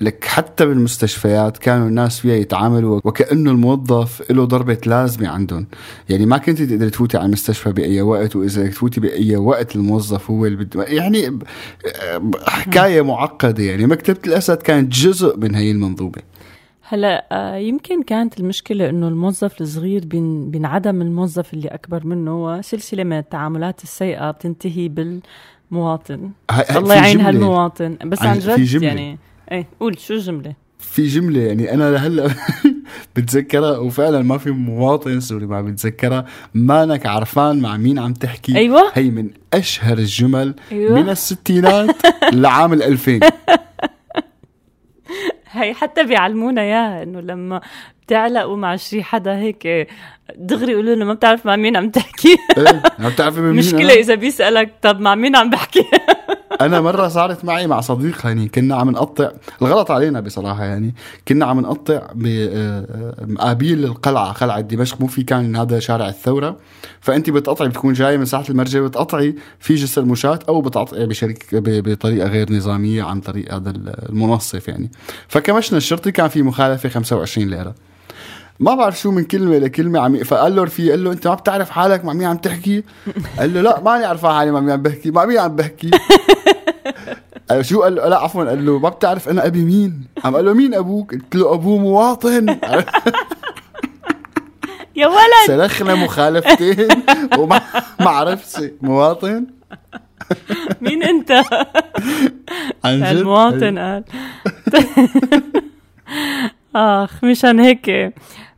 لك 0.00 0.24
حتى 0.24 0.66
بالمستشفيات 0.66 1.58
كانوا 1.58 1.88
الناس 1.88 2.18
فيها 2.18 2.34
يتعاملوا 2.34 3.00
وكأنه 3.04 3.50
الموظف 3.50 4.30
له 4.30 4.44
ضربة 4.44 4.78
لازمة 5.02 5.28
عندهم، 5.28 5.66
يعني 6.08 6.26
ما 6.26 6.38
كنت 6.38 6.62
تقدري 6.62 6.90
تفوتي 6.90 7.16
على 7.16 7.26
المستشفى 7.26 7.72
بأي 7.72 8.02
وقت 8.02 8.36
وإذا 8.36 8.66
تفوتي 8.66 9.00
بأي 9.00 9.36
وقت 9.36 9.76
الموظف 9.76 10.30
هو 10.30 10.46
اللي 10.46 10.64
بده. 10.64 10.82
يعني 10.84 11.38
حكاية 12.46 13.02
معقدة. 13.02 13.62
يعني 13.64 13.86
مكتبة 13.86 14.18
الأسد 14.26 14.56
كانت 14.56 14.92
جزء 14.92 15.36
من 15.38 15.54
هي 15.54 15.70
المنظومة. 15.70 16.12
هلا 16.88 17.26
آه، 17.32 17.56
يمكن 17.56 18.02
كانت 18.02 18.40
المشكلة 18.40 18.88
إنه 18.90 19.08
الموظف 19.08 19.60
الصغير 19.60 20.04
بين 20.06 20.50
بينعدم 20.50 21.02
الموظف 21.02 21.54
اللي 21.54 21.68
أكبر 21.68 22.06
منه 22.06 22.44
وسلسلة 22.44 23.04
من 23.04 23.18
التعاملات 23.18 23.82
السيئة 23.82 24.30
بتنتهي 24.30 24.88
بالمواطن. 24.88 26.30
الله 26.76 26.94
يعين 26.94 27.16
جملة. 27.18 27.28
هالمواطن. 27.28 27.96
بس 28.06 28.22
عن- 28.22 28.38
جد 28.38 28.60
جملة. 28.60 28.86
يعني 28.86 29.18
إيه 29.52 29.66
قول 29.80 29.98
شو 29.98 30.14
الجملة؟ 30.14 30.54
في 30.78 31.06
جملة. 31.06 31.40
يعني 31.40 31.74
أنا 31.74 31.90
لهلأ 31.90 32.30
بتذكرها؟ 33.16 33.78
وفعلا 33.78 34.22
ما 34.22 34.38
في 34.38 34.50
مواطن 34.50 35.20
سوري 35.20 35.46
ما 35.46 35.62
بتذكرها. 35.62 36.24
مانك 36.54 37.06
عرفان 37.06 37.60
مع 37.60 37.76
مين 37.76 37.98
عم 37.98 38.12
تحكي. 38.12 38.56
أيوة. 38.56 38.90
هي 38.94 39.10
من 39.10 39.30
أشهر 39.54 39.98
الجمل 39.98 40.54
أيوة. 40.72 41.00
من 41.02 41.08
الستينات 41.08 41.96
لعام 42.32 42.72
ال 42.72 42.82
2000 42.82 43.20
هي 45.52 45.74
حتى 45.74 46.04
بيعلمونا 46.04 46.62
إياها 46.62 47.02
إنه 47.02 47.20
لما 47.20 47.60
بتعلقوا 48.06 48.56
مع 48.56 48.76
شي 48.76 49.02
حدا 49.02 49.36
هيك 49.36 49.88
دغري 50.36 50.72
يقولوا 50.72 50.94
له 50.94 51.04
ما 51.04 51.14
بتعرف 51.14 51.46
مع 51.46 51.56
مين 51.56 51.76
عم 51.76 51.90
تحكي. 51.90 52.36
إيه، 52.58 52.82
عم 52.98 53.10
تعرفي 53.10 53.40
من 53.40 53.48
مين؟ 53.50 53.58
مشكلة 53.58 53.82
أنا؟ 53.82 53.92
إذا 53.92 54.14
بيسألك 54.14 54.74
طب 54.82 55.00
مع 55.00 55.14
مين 55.14 55.36
عم 55.36 55.50
بحكي؟ 55.50 55.84
أنا 56.66 56.80
مرة 56.80 57.08
صارت 57.08 57.44
معي 57.44 57.66
مع 57.66 57.80
صديق 57.80 58.26
يعني 58.26 58.48
كنا 58.48 58.76
عم 58.76 58.90
نقطع 58.90 59.30
الغلط 59.62 59.90
علينا 59.90 60.20
بصراحة 60.20 60.64
يعني 60.64 60.94
كنا 61.28 61.46
عم 61.46 61.60
نقطع 61.60 62.02
بمقابيل 62.14 63.84
القلعة 63.84 64.32
قلعة 64.32 64.60
دمشق 64.60 65.00
مو 65.00 65.06
في 65.06 65.22
كان 65.22 65.56
هذا 65.56 65.78
شارع 65.78 66.08
الثورة. 66.08 66.56
فانت 67.00 67.30
بتقطعي 67.30 67.68
بتكون 67.68 67.92
جاي 67.92 68.18
من 68.18 68.24
ساحة 68.24 68.44
المرجع 68.50 68.80
بتقطعي 68.80 69.34
في 69.60 69.74
جسر 69.74 70.04
مشاة 70.04 70.38
أو 70.48 70.60
بتقطعي 70.60 71.06
بشركه 71.06 71.46
بطريقة 71.80 72.28
غير 72.28 72.52
نظامية 72.52 73.02
عن 73.02 73.20
طريق 73.20 73.54
هذا 73.54 73.70
المنصف 74.08 74.68
يعني. 74.68 74.90
فكمشنا 75.28 75.78
الشرطي 75.78 76.10
كان 76.12 76.28
في 76.28 76.42
مخالفة 76.42 76.88
25 76.88 77.48
ليرة. 77.48 77.74
ما 78.60 78.74
بعرف 78.74 79.00
شو 79.00 79.10
من 79.10 79.24
كلمة 79.24 79.58
لكلمه 79.58 80.00
عم 80.00 80.24
فقال 80.24 80.56
له 80.56 80.64
رفيق 80.64 80.90
قال 80.90 81.04
له 81.04 81.12
أنت 81.12 81.26
ما 81.26 81.34
بتعرف 81.34 81.70
حالك 81.70 82.04
مع 82.04 82.12
مين 82.12 82.26
عم 82.26 82.36
تحكي؟ 82.36 82.84
قال 83.38 83.54
له 83.54 83.60
لا 83.60 83.80
ماني 83.80 84.04
عارف 84.04 84.26
حالي 84.26 84.50
مع 84.50 84.60
مين 84.60 84.70
عم 84.70 84.82
بحكي؟ 84.82 85.10
مع 85.10 85.24
مين 85.24 85.38
عم 85.38 85.56
بحكي؟ 85.56 85.90
قال 87.50 87.64
شو؟ 87.66 87.82
قال 87.82 87.94
له 87.94 88.08
لا 88.08 88.18
عفوا. 88.18 88.44
قال 88.44 88.66
له 88.66 88.78
ما 88.78 88.88
بتعرف 88.88 89.28
أنا 89.28 89.46
أبي 89.46 89.64
مين؟ 89.64 90.04
عم 90.24 90.36
قال 90.36 90.44
له 90.44 90.52
مين 90.52 90.74
أبوك؟ 90.74 91.14
قلت 91.14 91.34
له 91.34 91.54
أبوه 91.54 91.78
مواطن. 91.78 92.46
يا 94.96 95.06
ولد! 95.06 95.46
سلخنا 95.46 95.94
مخالفتين 95.94 96.88
وما 97.38 97.60
ما 98.00 98.10
عرفت 98.10 98.72
مواطن. 98.82 99.46
مين 100.80 101.02
أنت؟ 101.02 101.32
عن 102.84 102.98
جد؟ 103.00 103.06
المواطن 103.06 103.78
قال. 103.78 104.04
آخ 106.76 107.24
مشان 107.24 107.60
هيك. 107.60 108.14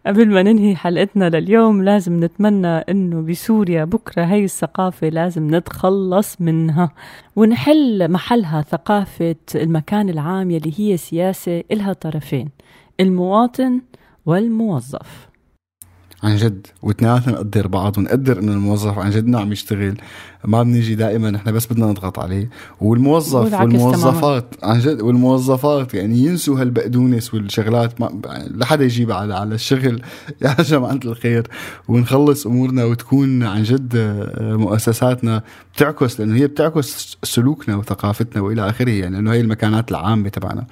قبل 0.06 0.28
ما 0.28 0.42
ننهي 0.42 0.76
حلقتنا 0.76 1.30
لليوم 1.30 1.82
لازم 1.82 2.24
نتمنى 2.24 2.68
إنه 2.68 3.20
بسوريا 3.20 3.84
بكرة 3.84 4.24
هي 4.24 4.44
الثقافة 4.44 5.08
لازم 5.08 5.54
نتخلص 5.54 6.40
منها. 6.40 6.90
ونحل 7.36 8.10
محلها 8.10 8.62
ثقافة 8.62 9.36
المكان 9.54 10.08
العام 10.08 10.50
يلي 10.50 10.72
هي 10.76 10.96
سياسة 10.96 11.62
إلها 11.72 11.92
طرفين 11.92 12.48
المواطن 13.00 13.80
والموظف. 14.26 15.28
عن 16.24 16.36
جد 16.36 16.66
واثنيناتنا 16.82 17.32
نقدر 17.32 17.66
بعض 17.66 17.98
ونقدر 17.98 18.38
إنه 18.38 18.52
الموظف 18.52 18.98
عن 18.98 19.10
جد 19.10 19.34
عم 19.34 19.52
يشتغل. 19.52 19.96
ما 20.44 20.62
بنيجي 20.62 20.94
دائما 20.94 21.30
نحن 21.30 21.52
بس 21.52 21.66
بدنا 21.66 21.86
نضغط 21.86 22.18
عليه. 22.18 22.50
والموظف 22.80 23.52
والموظفات 23.60 24.54
عن 24.62 24.78
جد 24.78 25.00
والموظفات 25.00 25.94
يعني 25.94 26.18
ينسوا 26.18 26.60
هالبقدونس 26.60 27.34
والشغلات. 27.34 28.00
ما 28.00 28.20
لحدا 28.50 28.84
يجيب 28.84 29.12
على 29.12 29.34
على 29.34 29.54
الشغل. 29.54 30.02
يا 30.42 30.54
جماعة 30.62 31.00
الخير. 31.04 31.46
ونخلص 31.88 32.46
أمورنا 32.46 32.84
وتكون 32.84 33.42
عن 33.42 33.62
جد 33.62 33.92
آه، 33.96 34.56
مؤسساتنا 34.56 35.42
بتعكس 35.74 36.20
لأنه 36.20 36.36
هي 36.36 36.46
بتعكس 36.46 37.18
سلوكنا 37.22 37.76
وثقافتنا 37.76 38.42
وإلى 38.42 38.68
آخره. 38.68 38.90
يعني 38.90 39.16
لأنه 39.16 39.32
هي 39.32 39.40
المكانات 39.40 39.90
العامة 39.90 40.28
تبعنا. 40.28 40.64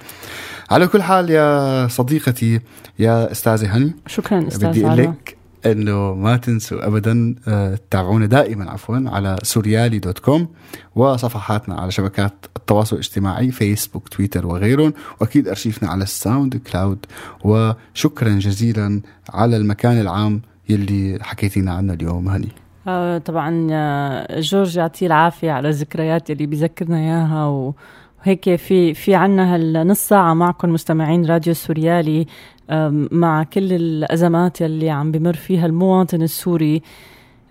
على 0.71 0.87
كل 0.87 1.03
حال 1.03 1.31
يا 1.31 1.89
صديقتي 1.89 2.61
يا 2.99 3.33
أستاذة 3.33 3.77
هني 3.77 3.95
شكرا 4.07 4.49
أستاذ 4.49 4.69
بدي 4.69 4.87
أقول. 4.87 4.99
لك 4.99 5.42
إنه 5.67 6.15
ما 6.15 6.37
تنسوا 6.37 6.87
ابدا 6.87 7.35
آه، 7.49 7.75
تتابعونا 7.75 8.27
دائما 8.27 8.71
عفوا 8.71 8.99
على 9.07 9.37
سوريالي 9.43 9.99
dot 9.99 10.19
com 10.19 10.49
وصفحاتنا 10.97 11.75
على 11.81 11.91
شبكات 11.91 12.33
التواصل 12.57 12.97
الاجتماعي 12.97 13.51
فيسبوك 13.51 14.09
تويتر 14.09 14.47
وغيرهم. 14.47 14.93
وأكيد 15.21 15.49
أرشيفنا 15.49 15.89
على 15.91 16.03
ال 16.03 16.57
SoundCloud. 16.57 17.07
وشكرا 17.45 18.29
جزيلا 18.29 19.01
على 19.31 19.57
المكان 19.57 20.01
العام 20.01 20.43
يلي 20.69 21.19
حكيتينا 21.23 21.73
عنه 21.73 21.93
اليوم 21.93 22.29
هني. 22.29 22.49
آه 22.87 23.19
طبعا 23.19 23.69
آه، 23.73 24.41
جورج 24.41 24.77
يعطيه 24.77 25.07
العافية 25.07 25.53
على 25.53 25.69
الذكريات 25.69 26.31
اللي 26.31 26.47
بيذكرنا 26.47 26.99
إياها 26.99 27.47
و- 27.47 27.75
وهيك 28.23 28.55
في 28.57 28.95
في 28.95 29.15
عنا 29.15 29.55
هالنص 29.55 29.99
ساعة 30.09 30.35
معكم 30.35 30.69
مستمعين 30.73 31.27
راديو 31.27 31.55
سوريالي 31.55 32.27
مع 33.11 33.43
كل 33.43 33.73
الأزمات 33.73 34.61
يلي 34.61 34.91
عم 34.91 35.13
بمر 35.13 35.33
فيها 35.33 35.67
المواطن 35.67 36.23
السوري. 36.23 36.83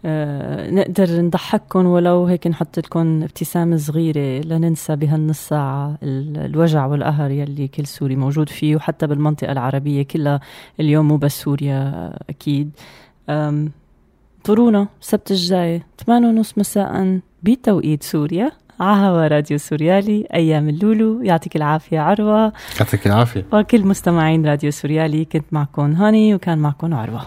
آه، 0.05 0.71
نقدر 0.71 1.21
نضحككم 1.21 1.85
ولو 1.85 2.25
هيك 2.25 2.47
نحط 2.47 2.79
لكم 2.79 3.23
ابتسامة 3.23 3.77
صغيرة 3.77 4.41
لننسى 4.45 4.95
بهالنص 4.95 5.47
ساعة 5.47 5.97
ال- 6.03 6.37
الوجع 6.37 6.85
والقهر 6.85 7.31
يلي 7.31 7.67
كل 7.67 7.85
سوري 7.85 8.15
موجود 8.15 8.49
فيه 8.49 8.75
وحتى 8.75 9.07
بالمنطقة 9.07 9.51
العربية 9.51 10.03
كلها 10.03 10.39
اليوم 10.79 11.07
مو 11.07 11.17
بس 11.17 11.41
سوريا 11.41 12.13
أكيد. 12.29 12.71
انطرونا 13.29 14.87
السبت 15.01 15.31
الجاي 15.31 15.81
8 16.05 16.27
ونص 16.27 16.57
مساء 16.57 17.19
بتوقيت 17.43 18.03
سوريا. 18.03 18.51
على 18.81 19.07
هوا 19.07 19.27
راديو 19.27 19.57
سوريالي 19.57 20.27
أيام 20.33 20.69
اللولو. 20.69 21.21
يعطيك 21.23 21.55
العافية 21.55 21.99
عروة. 21.99 22.53
يعطيك 22.79 23.07
العافية. 23.07 23.45
وكل 23.53 23.85
مستمعين 23.85 24.45
راديو 24.45 24.71
سوريالي 24.71 25.25
كنت 25.25 25.45
معكم 25.51 25.91
هاني 25.93 26.35
وكان 26.35 26.57
معكم 26.57 26.93
عروة. 26.93 27.25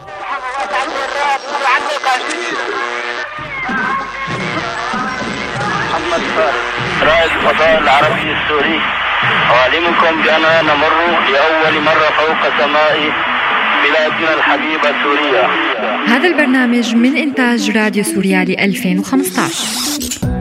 محمد 5.91 6.23
فارس 6.37 6.55
رائد 7.03 7.31
الفضاء 7.31 7.79
العربي 7.83 8.33
السوري. 8.33 8.81
أعلمكم 9.51 10.23
بأننا 10.23 10.63
نمر 10.63 10.95
لأول 11.33 11.83
مرة 11.85 12.09
فوق 12.19 12.59
سماء 12.59 12.97
بلادنا 13.85 14.35
الحبيبة 14.35 15.03
سوريا. 15.03 15.49
هذا 16.09 16.29
البرنامج 16.29 16.95
من 16.95 17.17
إنتاج 17.17 17.77
راديو 17.77 18.05
سوريالي 18.05 18.65
2015 18.65 20.34